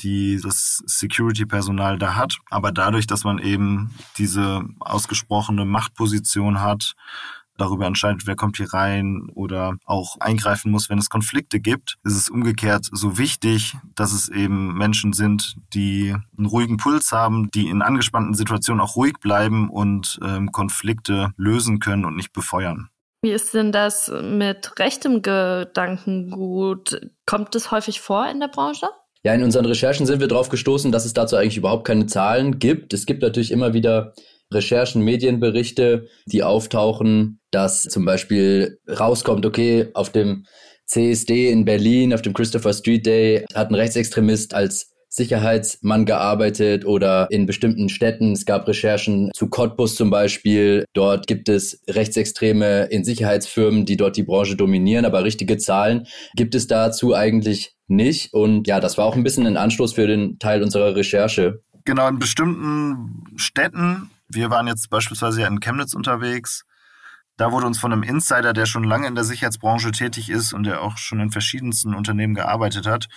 [0.00, 2.38] die das Security-Personal da hat.
[2.50, 6.94] Aber dadurch, dass man eben diese ausgesprochene Machtposition hat,
[7.56, 12.16] darüber entscheidet, wer kommt hier rein oder auch eingreifen muss, wenn es Konflikte gibt, ist
[12.16, 17.68] es umgekehrt so wichtig, dass es eben Menschen sind, die einen ruhigen Puls haben, die
[17.68, 22.88] in angespannten Situationen auch ruhig bleiben und ähm, Konflikte lösen können und nicht befeuern.
[23.22, 27.00] Wie ist denn das mit rechtem Gedankengut?
[27.24, 28.86] Kommt es häufig vor in der Branche?
[29.22, 32.58] Ja, in unseren Recherchen sind wir darauf gestoßen, dass es dazu eigentlich überhaupt keine Zahlen
[32.58, 32.92] gibt.
[32.92, 34.12] Es gibt natürlich immer wieder
[34.54, 40.46] Recherchen, Medienberichte, die auftauchen, dass zum Beispiel rauskommt, okay, auf dem
[40.86, 47.28] CSD in Berlin, auf dem Christopher Street Day, hat ein Rechtsextremist als Sicherheitsmann gearbeitet oder
[47.30, 48.32] in bestimmten Städten.
[48.32, 50.84] Es gab Recherchen zu Cottbus zum Beispiel.
[50.92, 56.56] Dort gibt es Rechtsextreme in Sicherheitsfirmen, die dort die Branche dominieren, aber richtige Zahlen gibt
[56.56, 58.34] es dazu eigentlich nicht.
[58.34, 61.62] Und ja, das war auch ein bisschen ein Anstoß für den Teil unserer Recherche.
[61.84, 66.64] Genau, in bestimmten Städten wir waren jetzt beispielsweise ja in Chemnitz unterwegs.
[67.36, 70.64] Da wurde uns von einem Insider, der schon lange in der Sicherheitsbranche tätig ist und
[70.64, 73.08] der auch schon in verschiedensten Unternehmen gearbeitet hat,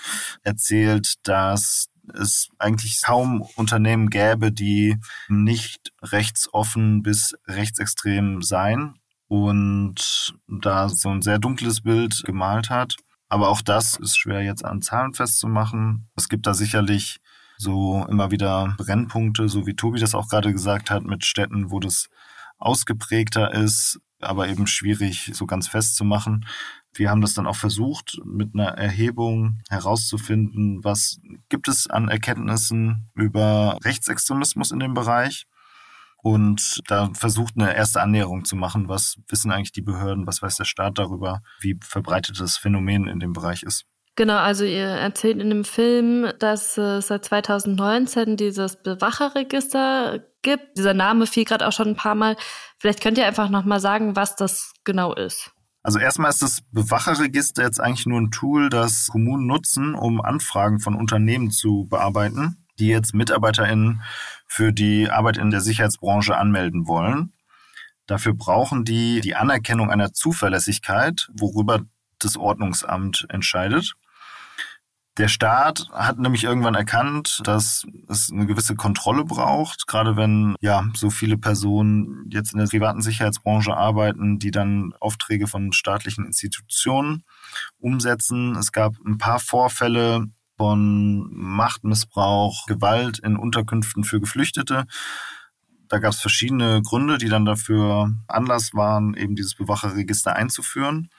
[0.42, 8.96] erzählt, dass es eigentlich kaum Unternehmen gäbe, die nicht rechtsoffen bis rechtsextrem seien
[9.28, 12.96] und da so ein sehr dunkles Bild gemalt hat.
[13.30, 16.10] Aber auch das ist schwer jetzt an Zahlen festzumachen.
[16.16, 17.18] Es gibt da sicherlich
[17.58, 21.80] so immer wieder Brennpunkte, so wie Tobi das auch gerade gesagt hat, mit Städten, wo
[21.80, 22.10] das
[22.58, 26.46] ausgeprägter ist, aber eben schwierig so ganz festzumachen.
[26.94, 33.10] Wir haben das dann auch versucht, mit einer Erhebung herauszufinden, was gibt es an Erkenntnissen
[33.14, 35.46] über Rechtsextremismus in dem Bereich
[36.18, 38.90] und da versucht eine erste Annäherung zu machen.
[38.90, 43.20] Was wissen eigentlich die Behörden, was weiß der Staat darüber, wie verbreitet das Phänomen in
[43.20, 43.86] dem Bereich ist.
[44.18, 50.76] Genau, also ihr erzählt in dem Film, dass es seit 2019 dieses Bewacherregister gibt.
[50.76, 52.36] Dieser Name fiel gerade auch schon ein paar Mal.
[52.80, 55.52] Vielleicht könnt ihr einfach nochmal sagen, was das genau ist.
[55.84, 60.80] Also erstmal ist das Bewacherregister jetzt eigentlich nur ein Tool, das Kommunen nutzen, um Anfragen
[60.80, 64.02] von Unternehmen zu bearbeiten, die jetzt MitarbeiterInnen
[64.48, 67.34] für die Arbeit in der Sicherheitsbranche anmelden wollen.
[68.08, 71.82] Dafür brauchen die die Anerkennung einer Zuverlässigkeit, worüber
[72.18, 73.94] das Ordnungsamt entscheidet.
[75.18, 80.88] Der Staat hat nämlich irgendwann erkannt, dass es eine gewisse Kontrolle braucht, gerade wenn ja
[80.94, 87.24] so viele Personen jetzt in der privaten Sicherheitsbranche arbeiten, die dann Aufträge von staatlichen Institutionen
[87.80, 88.56] umsetzen.
[88.56, 94.86] Es gab ein paar Vorfälle von Machtmissbrauch, Gewalt in Unterkünften für Geflüchtete.
[95.88, 101.10] Da gab es verschiedene Gründe, die dann dafür Anlass waren, eben dieses Bewacherregister einzuführen.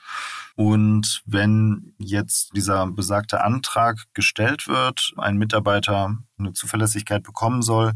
[0.59, 7.93] Und wenn jetzt dieser besagte Antrag gestellt wird, ein Mitarbeiter eine Zuverlässigkeit bekommen soll,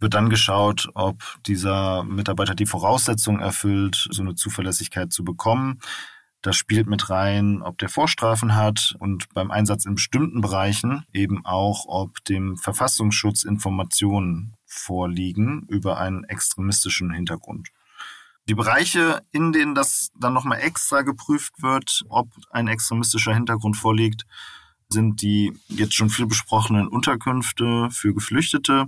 [0.00, 5.78] wird dann geschaut, ob dieser Mitarbeiter die Voraussetzungen erfüllt, so eine Zuverlässigkeit zu bekommen.
[6.40, 11.44] Das spielt mit rein, ob der Vorstrafen hat und beim Einsatz in bestimmten Bereichen eben
[11.44, 17.68] auch, ob dem Verfassungsschutz Informationen vorliegen über einen extremistischen Hintergrund.
[18.48, 24.24] Die Bereiche, in denen das dann nochmal extra geprüft wird, ob ein extremistischer Hintergrund vorliegt,
[24.88, 28.86] sind die jetzt schon viel besprochenen Unterkünfte für Geflüchtete,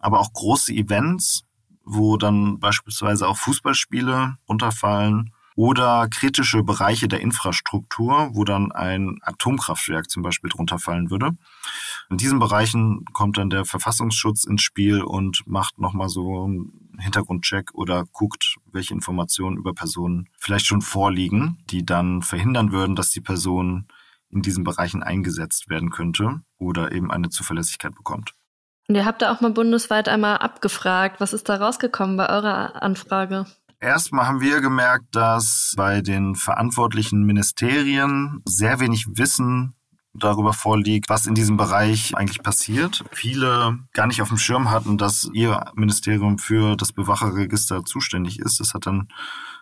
[0.00, 1.44] aber auch große Events,
[1.84, 10.10] wo dann beispielsweise auch Fußballspiele runterfallen oder kritische Bereiche der Infrastruktur, wo dann ein Atomkraftwerk
[10.10, 11.30] zum Beispiel drunter fallen würde.
[12.10, 16.50] In diesen Bereichen kommt dann der Verfassungsschutz ins Spiel und macht nochmal so
[16.98, 23.10] Hintergrundcheck oder guckt, welche Informationen über Personen vielleicht schon vorliegen, die dann verhindern würden, dass
[23.10, 23.86] die Person
[24.30, 28.32] in diesen Bereichen eingesetzt werden könnte oder eben eine Zuverlässigkeit bekommt.
[28.88, 31.20] Und ihr habt da auch mal bundesweit einmal abgefragt.
[31.20, 33.46] Was ist da rausgekommen bei eurer Anfrage?
[33.80, 39.75] Erstmal haben wir gemerkt, dass bei den verantwortlichen Ministerien sehr wenig Wissen
[40.18, 43.04] darüber vorliegt, was in diesem Bereich eigentlich passiert.
[43.12, 48.60] Viele gar nicht auf dem Schirm hatten, dass ihr Ministerium für das Bewacherregister zuständig ist.
[48.60, 49.08] Das hat dann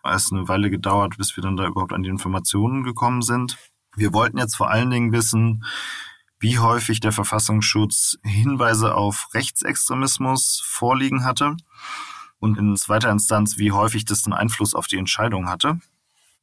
[0.04, 3.56] erst eine Weile gedauert, bis wir dann da überhaupt an die Informationen gekommen sind.
[3.96, 5.64] Wir wollten jetzt vor allen Dingen wissen,
[6.40, 11.56] wie häufig der Verfassungsschutz Hinweise auf Rechtsextremismus vorliegen hatte
[12.38, 15.78] und in zweiter Instanz, wie häufig das einen Einfluss auf die Entscheidung hatte.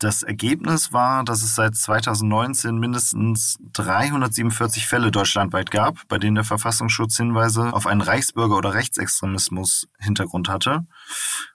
[0.01, 6.43] Das Ergebnis war, dass es seit 2019 mindestens 347 Fälle deutschlandweit gab, bei denen der
[6.43, 10.87] Verfassungsschutz Hinweise auf einen Reichsbürger- oder Rechtsextremismus Hintergrund hatte.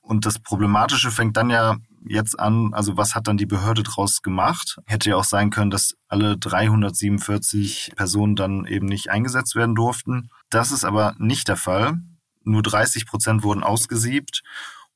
[0.01, 4.23] Und das Problematische fängt dann ja jetzt an, also was hat dann die Behörde draus
[4.23, 4.79] gemacht?
[4.87, 10.31] Hätte ja auch sein können, dass alle 347 Personen dann eben nicht eingesetzt werden durften.
[10.51, 11.99] Das ist aber nicht der Fall.
[12.45, 14.45] Nur 30 Prozent wurden ausgesiebt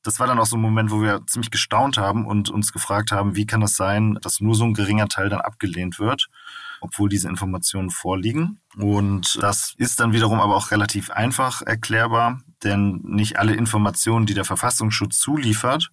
[0.02, 3.12] das war dann auch so ein Moment, wo wir ziemlich gestaunt haben und uns gefragt
[3.12, 6.28] haben, wie kann es das sein, dass nur so ein geringer Teil dann abgelehnt wird,
[6.80, 8.60] obwohl diese Informationen vorliegen.
[8.76, 14.34] Und das ist dann wiederum aber auch relativ einfach erklärbar, denn nicht alle Informationen, die
[14.34, 15.90] der Verfassungsschutz zuliefert,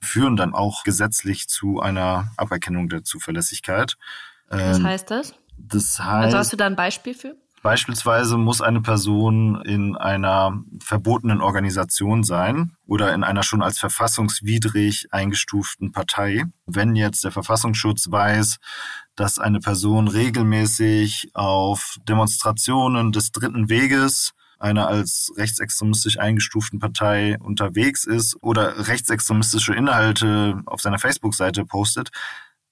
[0.00, 3.96] führen dann auch gesetzlich zu einer Aberkennung der Zuverlässigkeit.
[4.48, 5.34] Was ähm, heißt das?
[5.56, 6.24] Das heißt.
[6.24, 7.36] Also hast du da ein Beispiel für?
[7.62, 15.08] Beispielsweise muss eine Person in einer verbotenen Organisation sein oder in einer schon als verfassungswidrig
[15.10, 16.44] eingestuften Partei.
[16.64, 18.56] Wenn jetzt der Verfassungsschutz weiß,
[19.14, 28.04] dass eine Person regelmäßig auf Demonstrationen des dritten Weges einer als rechtsextremistisch eingestuften Partei unterwegs
[28.04, 32.10] ist oder rechtsextremistische Inhalte auf seiner Facebook-Seite postet,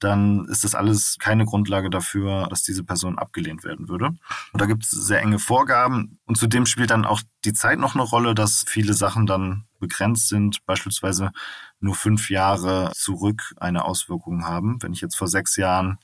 [0.01, 4.07] dann ist das alles keine Grundlage dafür, dass diese Person abgelehnt werden würde.
[4.53, 6.19] Und da gibt es sehr enge Vorgaben.
[6.27, 10.29] Und zudem spielt dann auch die Zeit noch eine Rolle, dass viele Sachen dann begrenzt
[10.29, 11.33] sind, beispielsweise
[11.81, 14.79] nur fünf Jahre zurück eine Auswirkung haben.
[14.83, 15.99] Wenn ich jetzt vor sechs Jahren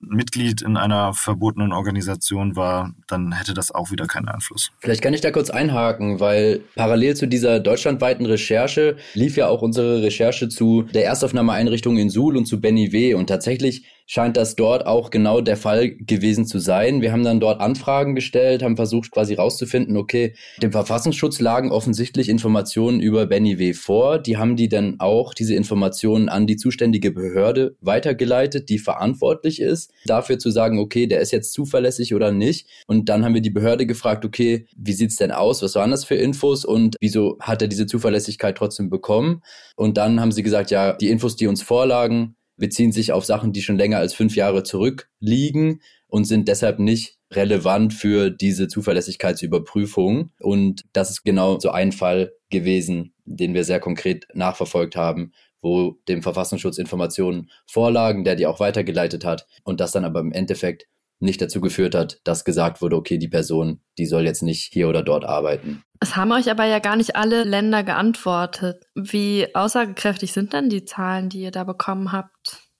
[0.00, 4.70] Mitglied in einer verbotenen Organisation war, dann hätte das auch wieder keinen Einfluss.
[4.78, 9.62] Vielleicht kann ich da kurz einhaken, weil parallel zu dieser deutschlandweiten Recherche lief ja auch
[9.62, 13.14] unsere Recherche zu der Erstaufnahmeeinrichtung in Suhl und zu Benny W.
[13.14, 17.02] Und tatsächlich scheint das dort auch genau der Fall gewesen zu sein.
[17.02, 22.28] Wir haben dann dort Anfragen gestellt, haben versucht quasi rauszufinden, okay, dem Verfassungsschutz lagen offensichtlich
[22.28, 23.74] Informationen über Benny W.
[23.74, 24.18] vor.
[24.18, 29.90] Die haben die dann auch diese Informationen an die zuständige Behörde weitergeleitet, die verantwortlich ist,
[30.06, 32.68] dafür zu sagen, okay, der ist jetzt zuverlässig oder nicht.
[32.86, 35.62] Und dann haben wir die Behörde gefragt, okay, wie sieht's denn aus?
[35.62, 39.42] Was waren das für Infos und wieso hat er diese Zuverlässigkeit trotzdem bekommen?
[39.74, 43.52] Und dann haben sie gesagt, ja, die Infos, die uns vorlagen, beziehen sich auf Sachen,
[43.52, 50.30] die schon länger als fünf Jahre zurückliegen und sind deshalb nicht relevant für diese Zuverlässigkeitsüberprüfung.
[50.40, 55.98] Und das ist genau so ein Fall gewesen, den wir sehr konkret nachverfolgt haben, wo
[56.08, 60.86] dem Verfassungsschutz Informationen vorlagen, der die auch weitergeleitet hat und das dann aber im Endeffekt
[61.18, 64.88] nicht dazu geführt hat, dass gesagt wurde, okay, die Person, die soll jetzt nicht hier
[64.88, 65.82] oder dort arbeiten.
[65.98, 68.84] Es haben euch aber ja gar nicht alle Länder geantwortet.
[68.94, 72.35] Wie aussagekräftig sind denn die Zahlen, die ihr da bekommen habt?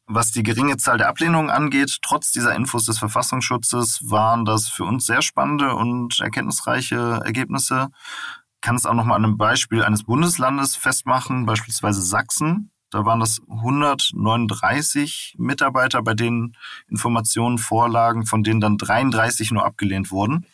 [0.09, 4.85] Was die geringe Zahl der Ablehnungen angeht, trotz dieser Infos des Verfassungsschutzes, waren das für
[4.85, 7.88] uns sehr spannende und erkenntnisreiche Ergebnisse.
[8.55, 12.71] Ich kann es auch noch mal an einem Beispiel eines Bundeslandes festmachen, beispielsweise Sachsen.
[12.90, 16.57] Da waren das 139 Mitarbeiter, bei denen
[16.88, 20.47] Informationen vorlagen, von denen dann 33 nur abgelehnt wurden.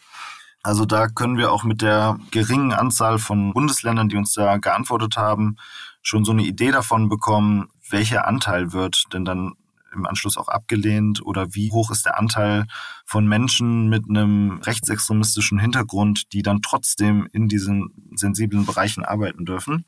[0.62, 5.18] Also da können wir auch mit der geringen Anzahl von Bundesländern, die uns da geantwortet
[5.18, 5.56] haben,
[6.02, 9.52] schon so eine Idee davon bekommen, welcher Anteil wird denn dann
[9.94, 12.66] im Anschluss auch abgelehnt oder wie hoch ist der Anteil
[13.04, 19.84] von Menschen mit einem rechtsextremistischen Hintergrund, die dann trotzdem in diesen sensiblen Bereichen arbeiten dürfen.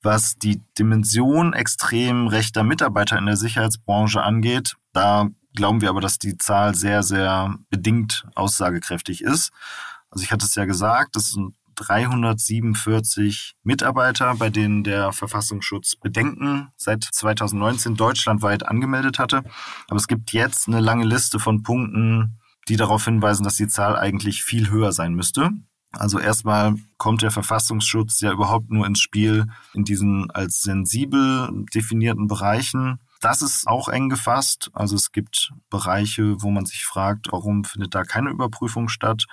[0.00, 6.18] Was die Dimension extrem rechter Mitarbeiter in der Sicherheitsbranche angeht, da glauben wir aber, dass
[6.18, 9.50] die Zahl sehr, sehr bedingt aussagekräftig ist.
[10.10, 16.68] Also ich hatte es ja gesagt, das sind 347 Mitarbeiter, bei denen der Verfassungsschutz Bedenken
[16.76, 19.42] seit 2019 deutschlandweit angemeldet hatte.
[19.88, 22.38] Aber es gibt jetzt eine lange Liste von Punkten,
[22.68, 25.50] die darauf hinweisen, dass die Zahl eigentlich viel höher sein müsste.
[25.92, 32.26] Also erstmal kommt der Verfassungsschutz ja überhaupt nur ins Spiel in diesen als sensibel definierten
[32.26, 32.98] Bereichen.
[33.20, 34.70] Das ist auch eng gefasst.
[34.74, 39.24] Also es gibt Bereiche, wo man sich fragt, warum findet da keine Überprüfung statt.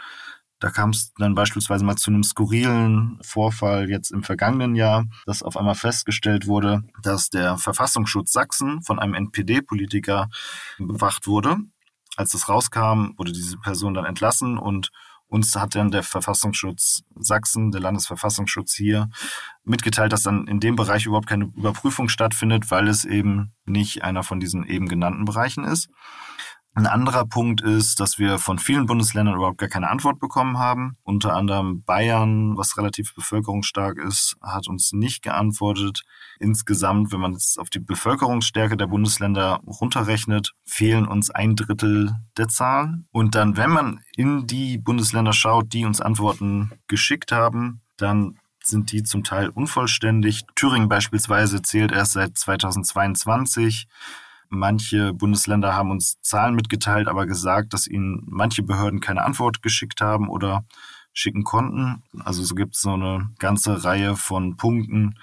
[0.59, 5.43] Da kam es dann beispielsweise mal zu einem skurrilen Vorfall jetzt im vergangenen Jahr, dass
[5.43, 10.29] auf einmal festgestellt wurde, dass der Verfassungsschutz Sachsen von einem NPD-Politiker
[10.77, 11.57] bewacht wurde.
[12.15, 14.91] Als das rauskam, wurde diese Person dann entlassen und
[15.27, 19.09] uns hat dann der Verfassungsschutz Sachsen, der Landesverfassungsschutz hier,
[19.63, 24.23] mitgeteilt, dass dann in dem Bereich überhaupt keine Überprüfung stattfindet, weil es eben nicht einer
[24.23, 25.89] von diesen eben genannten Bereichen ist.
[26.77, 30.97] Ein anderer Punkt ist, dass wir von vielen Bundesländern überhaupt gar keine Antwort bekommen haben.
[31.03, 36.01] Unter anderem Bayern, was relativ bevölkerungsstark ist, hat uns nicht geantwortet.
[36.37, 42.49] Insgesamt, wenn man jetzt auf die Bevölkerungsstärke der Bundesländer runterrechnet, fehlen uns ein Drittel der
[42.49, 43.07] Zahlen.
[43.13, 48.91] Und dann, wenn man in die Bundesländer schaut, die uns Antworten geschickt haben, dann sind
[48.91, 50.43] die zum Teil unvollständig.
[50.55, 53.87] Thüringen beispielsweise zählt erst seit 2022.
[54.55, 60.01] Manche Bundesländer haben uns Zahlen mitgeteilt, aber gesagt, dass ihnen manche Behörden keine Antwort geschickt
[60.01, 60.65] haben oder
[61.13, 62.03] schicken konnten.
[62.23, 65.15] Also so gibt es so eine ganze Reihe von Punkten,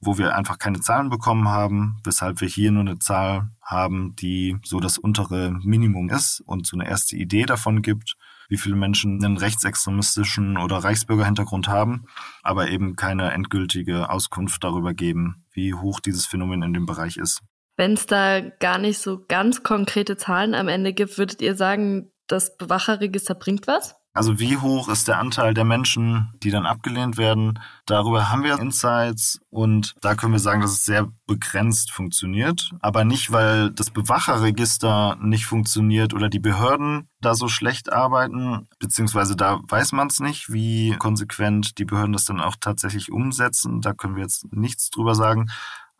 [0.00, 4.56] wo wir einfach keine Zahlen bekommen haben, weshalb wir hier nur eine Zahl haben, die
[4.64, 8.16] so das untere Minimum ist und so eine erste Idee davon gibt,
[8.48, 12.06] wie viele Menschen einen rechtsextremistischen oder Reichsbürgerhintergrund haben,
[12.42, 17.42] aber eben keine endgültige Auskunft darüber geben, wie hoch dieses Phänomen in dem Bereich ist.
[17.80, 22.12] Wenn es da gar nicht so ganz konkrete Zahlen am Ende gibt, würdet ihr sagen,
[22.26, 23.96] das Bewacherregister bringt was?
[24.12, 27.58] Also wie hoch ist der Anteil der Menschen, die dann abgelehnt werden?
[27.86, 32.70] Darüber haben wir Insights und da können wir sagen, dass es sehr begrenzt funktioniert.
[32.80, 39.36] Aber nicht, weil das Bewacherregister nicht funktioniert oder die Behörden da so schlecht arbeiten, beziehungsweise
[39.36, 43.80] da weiß man es nicht, wie konsequent die Behörden das dann auch tatsächlich umsetzen.
[43.80, 45.48] Da können wir jetzt nichts drüber sagen.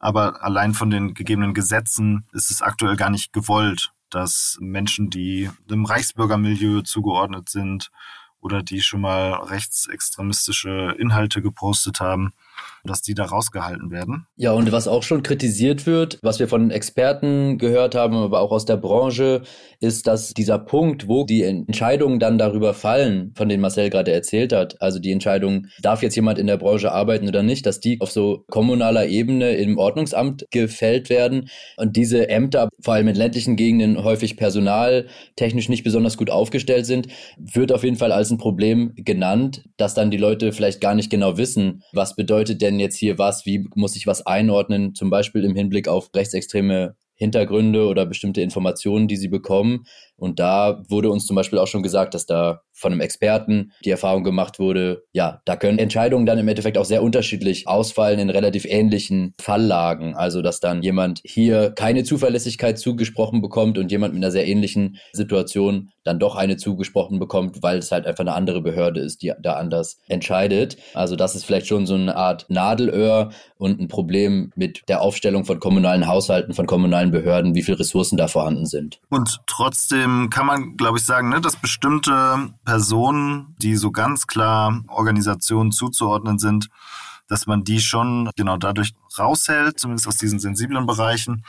[0.01, 5.51] Aber allein von den gegebenen Gesetzen ist es aktuell gar nicht gewollt, dass Menschen, die
[5.71, 7.91] dem Reichsbürgermilieu zugeordnet sind
[8.41, 12.33] oder die schon mal rechtsextremistische Inhalte gepostet haben,
[12.85, 14.27] dass die da rausgehalten werden.
[14.37, 18.53] Ja, und was auch schon kritisiert wird, was wir von Experten gehört haben, aber auch
[18.53, 19.43] aus der Branche,
[19.81, 24.53] ist, dass dieser Punkt, wo die Entscheidungen dann darüber fallen, von denen Marcel gerade erzählt
[24.53, 28.01] hat, also die Entscheidung, darf jetzt jemand in der Branche arbeiten oder nicht, dass die
[28.01, 33.57] auf so kommunaler Ebene im Ordnungsamt gefällt werden und diese Ämter, vor allem in ländlichen
[33.57, 38.93] Gegenden, häufig personaltechnisch nicht besonders gut aufgestellt sind, wird auf jeden Fall als ein Problem
[38.97, 43.19] genannt, dass dann die Leute vielleicht gar nicht genau wissen, was bedeutet denn jetzt hier
[43.19, 48.41] was, wie muss ich was einordnen, zum Beispiel im Hinblick auf rechtsextreme Hintergründe oder bestimmte
[48.41, 49.85] Informationen, die sie bekommen.
[50.17, 53.91] Und da wurde uns zum Beispiel auch schon gesagt, dass da von einem Experten die
[53.91, 58.31] Erfahrung gemacht wurde, ja, da können Entscheidungen dann im Endeffekt auch sehr unterschiedlich ausfallen in
[58.31, 60.15] relativ ähnlichen Falllagen.
[60.15, 64.97] Also, dass dann jemand hier keine Zuverlässigkeit zugesprochen bekommt und jemand mit einer sehr ähnlichen
[65.13, 69.33] Situation dann doch eine zugesprochen bekommt, weil es halt einfach eine andere Behörde ist, die
[69.41, 70.77] da anders entscheidet.
[70.95, 75.45] Also, das ist vielleicht schon so eine Art Nadelöhr und ein Problem mit der Aufstellung
[75.45, 79.01] von kommunalen Haushalten, von kommunalen Behörden, wie viele Ressourcen da vorhanden sind.
[79.11, 84.83] Und trotzdem kann man, glaube ich, sagen, ne, dass bestimmte Personen, die so ganz klar
[84.89, 86.69] Organisationen zuzuordnen sind,
[87.31, 91.45] dass man die schon genau dadurch raushält, zumindest aus diesen sensiblen Bereichen.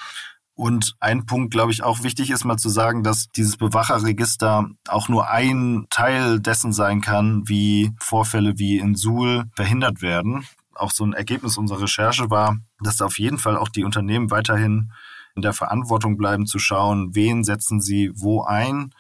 [0.62, 5.10] Und ein Punkt, glaube ich, auch wichtig ist mal zu sagen, dass dieses Bewacherregister auch
[5.10, 10.46] nur ein Teil dessen sein kann, wie Vorfälle wie in Suhl verhindert werden.
[10.76, 14.92] Auch so ein Ergebnis unserer Recherche war, dass auf jeden Fall auch die Unternehmen weiterhin
[15.36, 18.94] in der Verantwortung bleiben zu schauen, wen setzen sie wo ein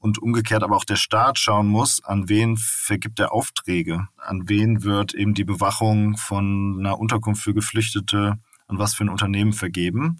[0.00, 4.82] und umgekehrt aber auch der Staat schauen muss, an wen vergibt er Aufträge, an wen
[4.82, 10.18] wird eben die Bewachung von einer Unterkunft für Geflüchtete an was für ein Unternehmen vergeben.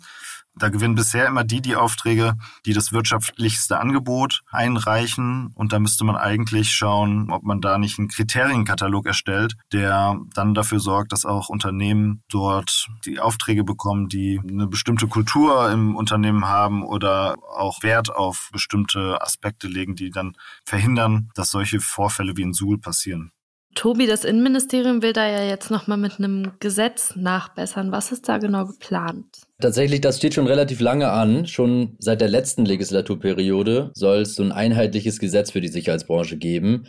[0.56, 5.50] Da gewinnen bisher immer die die Aufträge, die das wirtschaftlichste Angebot einreichen.
[5.54, 10.54] Und da müsste man eigentlich schauen, ob man da nicht einen Kriterienkatalog erstellt, der dann
[10.54, 16.46] dafür sorgt, dass auch Unternehmen dort die Aufträge bekommen, die eine bestimmte Kultur im Unternehmen
[16.46, 22.42] haben oder auch Wert auf bestimmte Aspekte legen, die dann verhindern, dass solche Vorfälle wie
[22.42, 23.32] in Suhl passieren.
[23.74, 27.90] Tobi, das Innenministerium will da ja jetzt nochmal mit einem Gesetz nachbessern.
[27.90, 29.26] Was ist da genau geplant?
[29.64, 31.46] Tatsächlich, das steht schon relativ lange an.
[31.46, 36.86] Schon seit der letzten Legislaturperiode soll es so ein einheitliches Gesetz für die Sicherheitsbranche geben.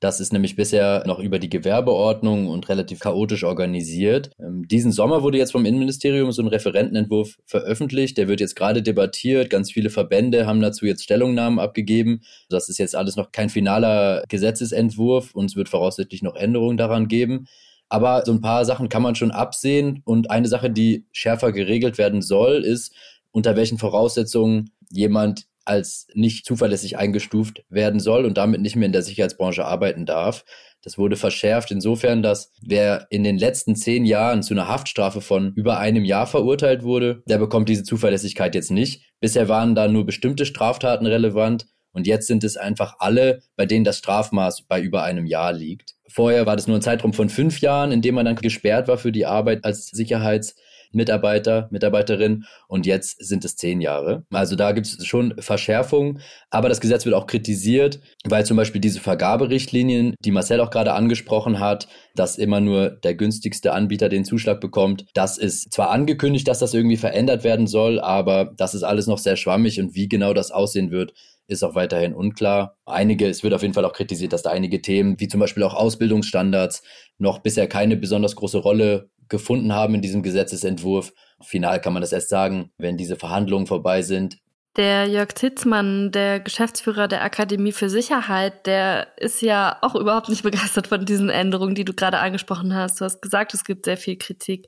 [0.00, 4.32] Das ist nämlich bisher noch über die Gewerbeordnung und relativ chaotisch organisiert.
[4.38, 8.18] Ähm, diesen Sommer wurde jetzt vom Innenministerium so ein Referentenentwurf veröffentlicht.
[8.18, 9.48] Der wird jetzt gerade debattiert.
[9.48, 12.20] Ganz viele Verbände haben dazu jetzt Stellungnahmen abgegeben.
[12.50, 17.08] Das ist jetzt alles noch kein finaler Gesetzesentwurf und es wird voraussichtlich noch Änderungen daran
[17.08, 17.46] geben.
[17.88, 20.02] Aber so ein paar Sachen kann man schon absehen.
[20.04, 22.94] Und eine Sache, die schärfer geregelt werden soll, ist,
[23.30, 28.92] unter welchen Voraussetzungen jemand als nicht zuverlässig eingestuft werden soll und damit nicht mehr in
[28.92, 30.44] der Sicherheitsbranche arbeiten darf.
[30.82, 35.54] Das wurde verschärft insofern, dass wer in den letzten zehn Jahren zu einer Haftstrafe von
[35.54, 39.10] über einem Jahr verurteilt wurde, der bekommt diese Zuverlässigkeit jetzt nicht.
[39.18, 43.84] Bisher waren da nur bestimmte Straftaten relevant und jetzt sind es einfach alle, bei denen
[43.84, 45.94] das Strafmaß bei über einem Jahr liegt.
[46.06, 48.98] Vorher war das nur ein Zeitraum von fünf Jahren, in dem man dann gesperrt war
[48.98, 50.54] für die Arbeit als Sicherheits-
[50.94, 54.24] Mitarbeiter, Mitarbeiterin und jetzt sind es zehn Jahre.
[54.30, 56.20] Also da gibt es schon Verschärfungen,
[56.50, 60.94] aber das Gesetz wird auch kritisiert, weil zum Beispiel diese Vergaberichtlinien, die Marcel auch gerade
[60.94, 66.46] angesprochen hat, dass immer nur der günstigste Anbieter den Zuschlag bekommt, das ist zwar angekündigt,
[66.48, 70.08] dass das irgendwie verändert werden soll, aber das ist alles noch sehr schwammig und wie
[70.08, 71.12] genau das aussehen wird,
[71.46, 72.76] ist auch weiterhin unklar.
[72.86, 75.62] Einige, es wird auf jeden Fall auch kritisiert, dass da einige Themen, wie zum Beispiel
[75.62, 76.82] auch Ausbildungsstandards,
[77.18, 81.12] noch bisher keine besonders große Rolle gefunden haben in diesem Gesetzesentwurf.
[81.42, 84.38] Final kann man das erst sagen, wenn diese Verhandlungen vorbei sind.
[84.76, 90.42] Der Jörg Zitzmann, der Geschäftsführer der Akademie für Sicherheit, der ist ja auch überhaupt nicht
[90.42, 93.00] begeistert von diesen Änderungen, die du gerade angesprochen hast.
[93.00, 94.66] Du hast gesagt, es gibt sehr viel Kritik.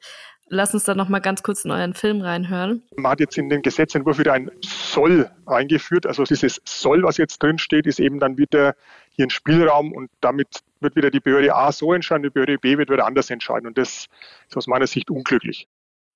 [0.49, 2.82] Lass uns da noch mal ganz kurz in euren Film reinhören.
[2.97, 6.07] Man hat jetzt in den Gesetzentwurf wieder ein Soll eingeführt.
[6.07, 8.76] Also dieses Soll, was jetzt drin steht, ist eben dann wieder
[9.11, 12.78] hier ein Spielraum und damit wird wieder die Behörde A so entscheiden, die Behörde B
[12.78, 13.66] wird wieder anders entscheiden.
[13.66, 14.07] Und das
[14.49, 15.66] ist aus meiner Sicht unglücklich.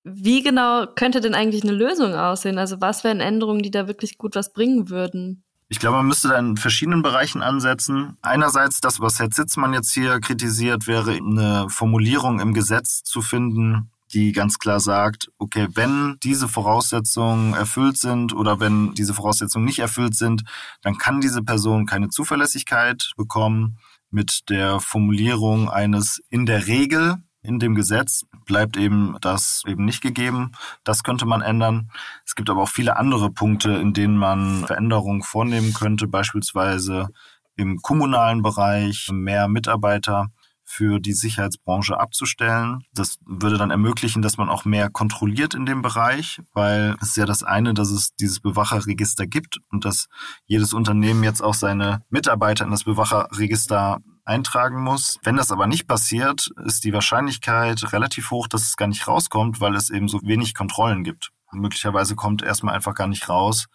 [0.04, 2.58] Wie genau könnte denn eigentlich eine Lösung aussehen?
[2.58, 5.42] Also was wären Änderungen, die da wirklich gut was bringen würden?
[5.68, 8.16] Ich glaube, man müsste da in verschiedenen Bereichen ansetzen.
[8.22, 13.89] Einerseits das, was Herr Zitzmann jetzt hier kritisiert, wäre eine Formulierung im Gesetz zu finden,
[14.12, 19.78] die ganz klar sagt, okay, wenn diese Voraussetzungen erfüllt sind oder wenn diese Voraussetzungen nicht
[19.78, 20.42] erfüllt sind,
[20.82, 23.78] dann kann diese Person keine Zuverlässigkeit bekommen
[24.10, 30.02] mit der Formulierung eines in der Regel in dem Gesetz bleibt eben das eben nicht
[30.02, 30.52] gegeben.
[30.84, 31.90] Das könnte man ändern.
[32.26, 37.08] Es gibt aber auch viele andere Punkte, in denen man Veränderungen vornehmen könnte, beispielsweise
[37.56, 40.30] im kommunalen Bereich mehr Mitarbeiter
[40.70, 42.84] für die Sicherheitsbranche abzustellen.
[42.94, 47.16] Das würde dann ermöglichen, dass man auch mehr kontrolliert in dem Bereich, weil es ist
[47.16, 50.06] ja das eine, dass es dieses Bewacherregister gibt und dass
[50.46, 55.18] jedes Unternehmen jetzt auch seine Mitarbeiter in das Bewacherregister eintragen muss.
[55.24, 59.60] Wenn das aber nicht passiert, ist die Wahrscheinlichkeit relativ hoch, dass es gar nicht rauskommt,
[59.60, 61.32] weil es eben so wenig Kontrollen gibt.
[61.50, 63.66] möglicherweise kommt erstmal einfach gar nicht raus,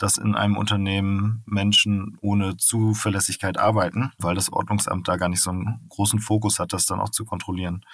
[0.00, 5.50] dass in einem Unternehmen Menschen ohne Zuverlässigkeit arbeiten, weil das Ordnungsamt da gar nicht so
[5.50, 7.84] einen großen Fokus hat, das dann auch zu kontrollieren.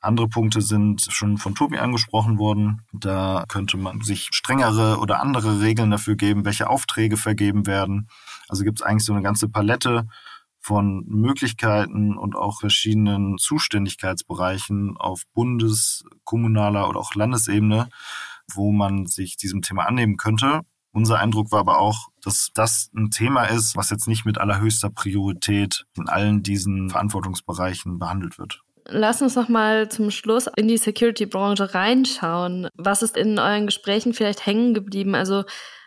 [0.00, 2.82] Andere Punkte sind schon von Tobi angesprochen worden.
[2.92, 8.08] Da könnte man sich strengere oder andere Regeln dafür geben, welche Aufträge vergeben werden.
[8.48, 10.08] Also gibt es eigentlich so eine ganze Palette
[10.58, 17.90] von Möglichkeiten und auch verschiedenen Zuständigkeitsbereichen auf Bundes-, kommunaler oder auch Landesebene,
[18.52, 20.62] wo man sich diesem Thema annehmen könnte.
[20.94, 24.90] Unser Eindruck war aber auch, dass das ein Thema ist, was jetzt nicht mit allerhöchster
[24.90, 28.60] Priorität in allen diesen Verantwortungsbereichen behandelt wird.
[28.86, 32.68] Lass uns noch mal zum Schluss in die Security-Branche reinschauen.
[32.76, 35.16] Was ist in euren Gesprächen vielleicht hängen geblieben?
[35.16, 35.42] Also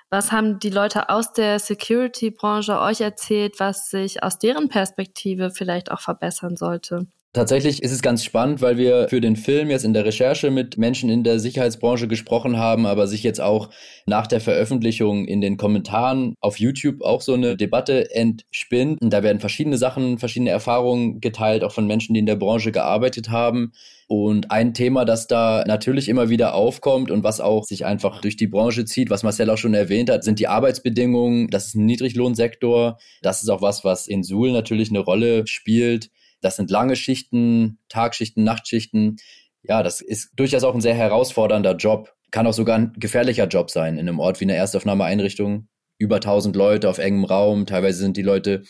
[0.10, 5.90] was haben die Leute aus der Security-Branche euch erzählt, was sich aus deren Perspektive vielleicht
[5.90, 7.08] auch verbessern sollte?
[7.34, 10.78] Tatsächlich ist es ganz spannend, weil wir für den Film jetzt in der Recherche mit
[10.78, 13.70] Menschen in der Sicherheitsbranche gesprochen haben, aber sich jetzt auch
[14.08, 19.02] nach der Veröffentlichung in den Kommentaren auf YouTube auch so eine Debatte entspinnt.
[19.02, 22.72] Und da werden verschiedene Sachen, verschiedene Erfahrungen geteilt, auch von Menschen, die in der Branche
[22.72, 23.72] gearbeitet haben.
[24.08, 28.38] Und ein Thema, das da natürlich immer wieder aufkommt und was auch sich einfach durch
[28.38, 31.50] die Branche zieht, was Marcel auch schon erwähnt hat, sind die Arbeitsbedingungen.
[31.50, 32.98] Das ist ein Niedriglohnsektor.
[33.22, 36.10] Das ist auch was, was in Suhl natürlich eine Rolle spielt.
[36.42, 39.18] Das sind lange Schichten, Tagschichten, Nachtschichten.
[39.64, 42.14] Ja, das ist durchaus auch ein sehr herausfordernder Job.
[42.32, 45.68] Kann auch sogar ein gefährlicher Job sein in einem Ort wie einer Erstaufnahmeeinrichtung.
[45.98, 47.66] Über 1000 Leute auf engem Raum.
[47.66, 48.64] Teilweise sind die Leute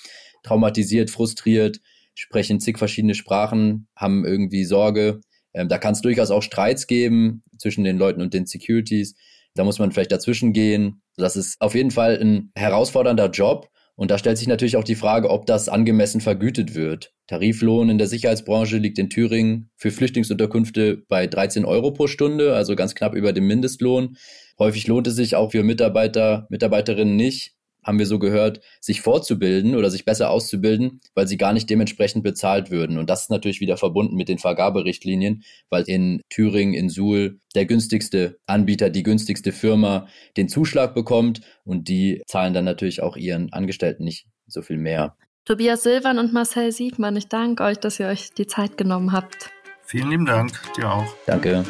[0.44, 1.80] traumatisiert, frustriert,
[2.16, 5.22] sprechen zig verschiedene Sprachen, haben irgendwie Sorge.
[5.54, 9.16] Ähm, da kann es durchaus auch Streits geben zwischen den Leuten und den Securities.
[9.56, 11.02] Da muss man vielleicht dazwischen gehen.
[11.18, 13.70] Das ist auf jeden Fall ein herausfordernder Job.
[13.98, 17.14] Und da stellt sich natürlich auch die Frage, ob das angemessen vergütet wird.
[17.26, 22.76] Tariflohn in der Sicherheitsbranche liegt in Thüringen für Flüchtlingsunterkünfte bei 13 Euro pro Stunde, also
[22.76, 24.16] ganz knapp über dem Mindestlohn.
[24.60, 27.57] Häufig lohnt es sich auch für Mitarbeiter, Mitarbeiterinnen nicht,
[27.88, 32.24] haben wir so gehört, sich fortzubilden oder sich besser auszubilden, weil sie gar nicht dementsprechend
[32.24, 32.98] bezahlt würden.
[32.98, 37.66] Und das ist natürlich wieder verbunden mit den Vergaberichtlinien, weil in Thüringen, in Suhl der
[37.66, 43.52] günstigste Anbieter, die günstigste Firma den Zuschlag bekommt und die zahlen dann natürlich auch ihren
[43.54, 45.16] Angestellten nicht so viel mehr.
[45.46, 49.50] Tobias Silvan und Marcel Siegmann, ich danke euch, dass ihr euch die Zeit genommen habt.
[49.84, 51.06] Vielen lieben Dank, dir auch.
[51.26, 51.64] Danke.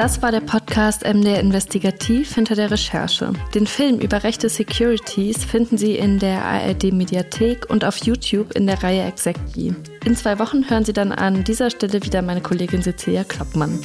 [0.00, 3.34] Das war der Podcast MDR Investigativ hinter der Recherche.
[3.54, 8.66] Den Film über rechte Securities finden Sie in der ARD Mediathek und auf YouTube in
[8.66, 9.74] der Reihe Exactly.
[10.06, 13.78] In zwei Wochen hören Sie dann an dieser Stelle wieder meine Kollegin Cecilia Kloppmann.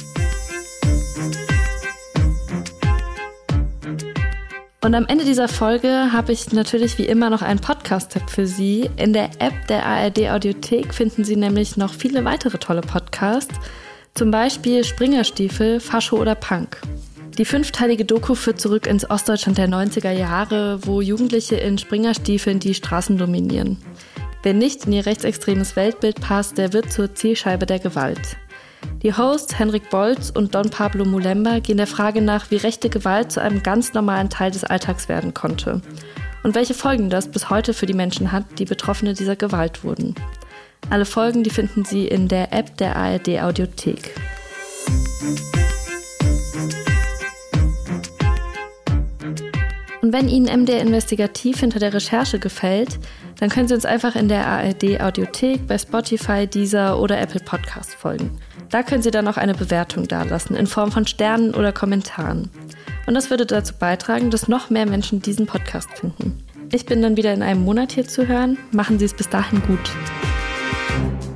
[4.82, 8.88] Und am Ende dieser Folge habe ich natürlich wie immer noch einen Podcast-Tipp für Sie.
[8.96, 13.54] In der App der ARD Audiothek finden Sie nämlich noch viele weitere tolle Podcasts.
[14.16, 16.80] Zum Beispiel Springerstiefel, Fascho oder Punk.
[17.36, 22.72] Die fünfteilige Doku führt zurück ins Ostdeutschland der 90er Jahre, wo Jugendliche in Springerstiefeln die
[22.72, 23.76] Straßen dominieren.
[24.42, 28.38] Wer nicht in ihr rechtsextremes Weltbild passt, der wird zur Zielscheibe der Gewalt.
[29.02, 33.30] Die Hosts Henrik Bolz und Don Pablo Mulemba gehen der Frage nach, wie rechte Gewalt
[33.30, 35.82] zu einem ganz normalen Teil des Alltags werden konnte
[36.42, 40.14] und welche Folgen das bis heute für die Menschen hat, die Betroffene dieser Gewalt wurden.
[40.88, 44.14] Alle Folgen, die finden Sie in der App der ARD Audiothek.
[50.00, 53.00] Und wenn Ihnen MDR Investigativ hinter der Recherche gefällt,
[53.40, 57.96] dann können Sie uns einfach in der ARD Audiothek, bei Spotify, Deezer oder Apple Podcast
[57.96, 58.38] folgen.
[58.70, 62.48] Da können Sie dann auch eine Bewertung dalassen in Form von Sternen oder Kommentaren.
[63.06, 66.44] Und das würde dazu beitragen, dass noch mehr Menschen diesen Podcast finden.
[66.72, 68.56] Ich bin dann wieder in einem Monat hier zu hören.
[68.70, 69.90] Machen Sie es bis dahin gut.
[70.96, 71.35] thank you